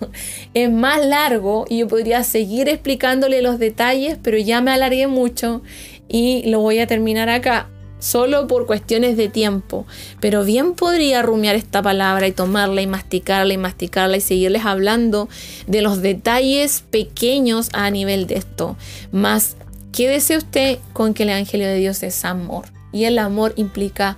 [0.53, 5.61] es más largo y yo podría seguir explicándole los detalles, pero ya me alargué mucho
[6.09, 7.69] y lo voy a terminar acá
[8.01, 9.85] solo por cuestiones de tiempo,
[10.19, 15.29] pero bien podría rumiar esta palabra y tomarla y masticarla y masticarla y seguirles hablando
[15.67, 18.75] de los detalles pequeños a nivel de esto.
[19.11, 19.55] Más,
[19.93, 24.17] quédese usted con que el Evangelio de Dios es amor y el amor implica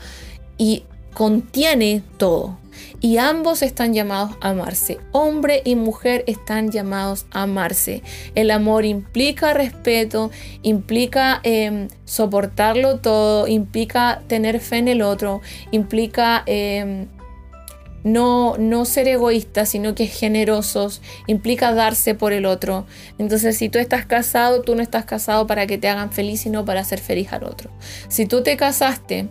[0.58, 2.58] y contiene todo
[3.00, 5.00] y ambos están llamados a amarse.
[5.12, 8.04] Hombre y mujer están llamados a amarse.
[8.36, 16.44] El amor implica respeto, implica em, soportarlo todo, implica tener fe en el otro, implica
[16.46, 17.08] em,
[18.04, 22.86] no, no ser egoístas, sino que generosos, implica darse por el otro.
[23.18, 26.66] Entonces, si tú estás casado, tú no estás casado para que te hagan feliz, sino
[26.66, 27.72] para hacer feliz al otro.
[28.10, 29.30] Si tú te casaste,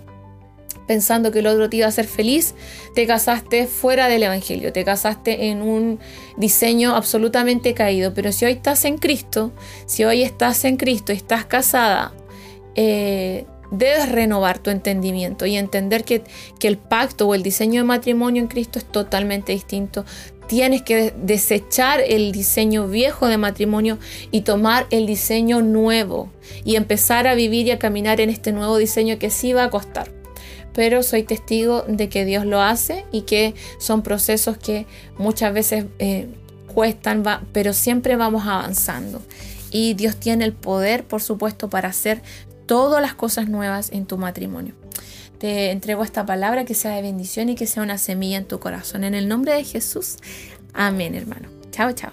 [0.86, 2.54] pensando que el otro te iba a hacer feliz,
[2.94, 5.98] te casaste fuera del Evangelio, te casaste en un
[6.36, 8.14] diseño absolutamente caído.
[8.14, 9.52] Pero si hoy estás en Cristo,
[9.86, 12.12] si hoy estás en Cristo y estás casada,
[12.74, 16.22] eh, debes renovar tu entendimiento y entender que,
[16.58, 20.04] que, el pacto o el diseño de matrimonio en Cristo es totalmente distinto.
[20.46, 23.98] Tienes que desechar el diseño viejo de matrimonio
[24.30, 26.30] y tomar el diseño nuevo
[26.64, 29.70] y empezar a vivir y a caminar en este nuevo diseño que sí va a
[29.70, 30.21] costar
[30.74, 34.86] pero soy testigo de que Dios lo hace y que son procesos que
[35.18, 36.28] muchas veces eh,
[36.72, 39.22] cuestan, pero siempre vamos avanzando.
[39.70, 42.22] Y Dios tiene el poder, por supuesto, para hacer
[42.66, 44.74] todas las cosas nuevas en tu matrimonio.
[45.38, 48.60] Te entrego esta palabra que sea de bendición y que sea una semilla en tu
[48.60, 49.02] corazón.
[49.02, 50.18] En el nombre de Jesús.
[50.72, 51.48] Amén, hermano.
[51.70, 52.12] Chao, chao.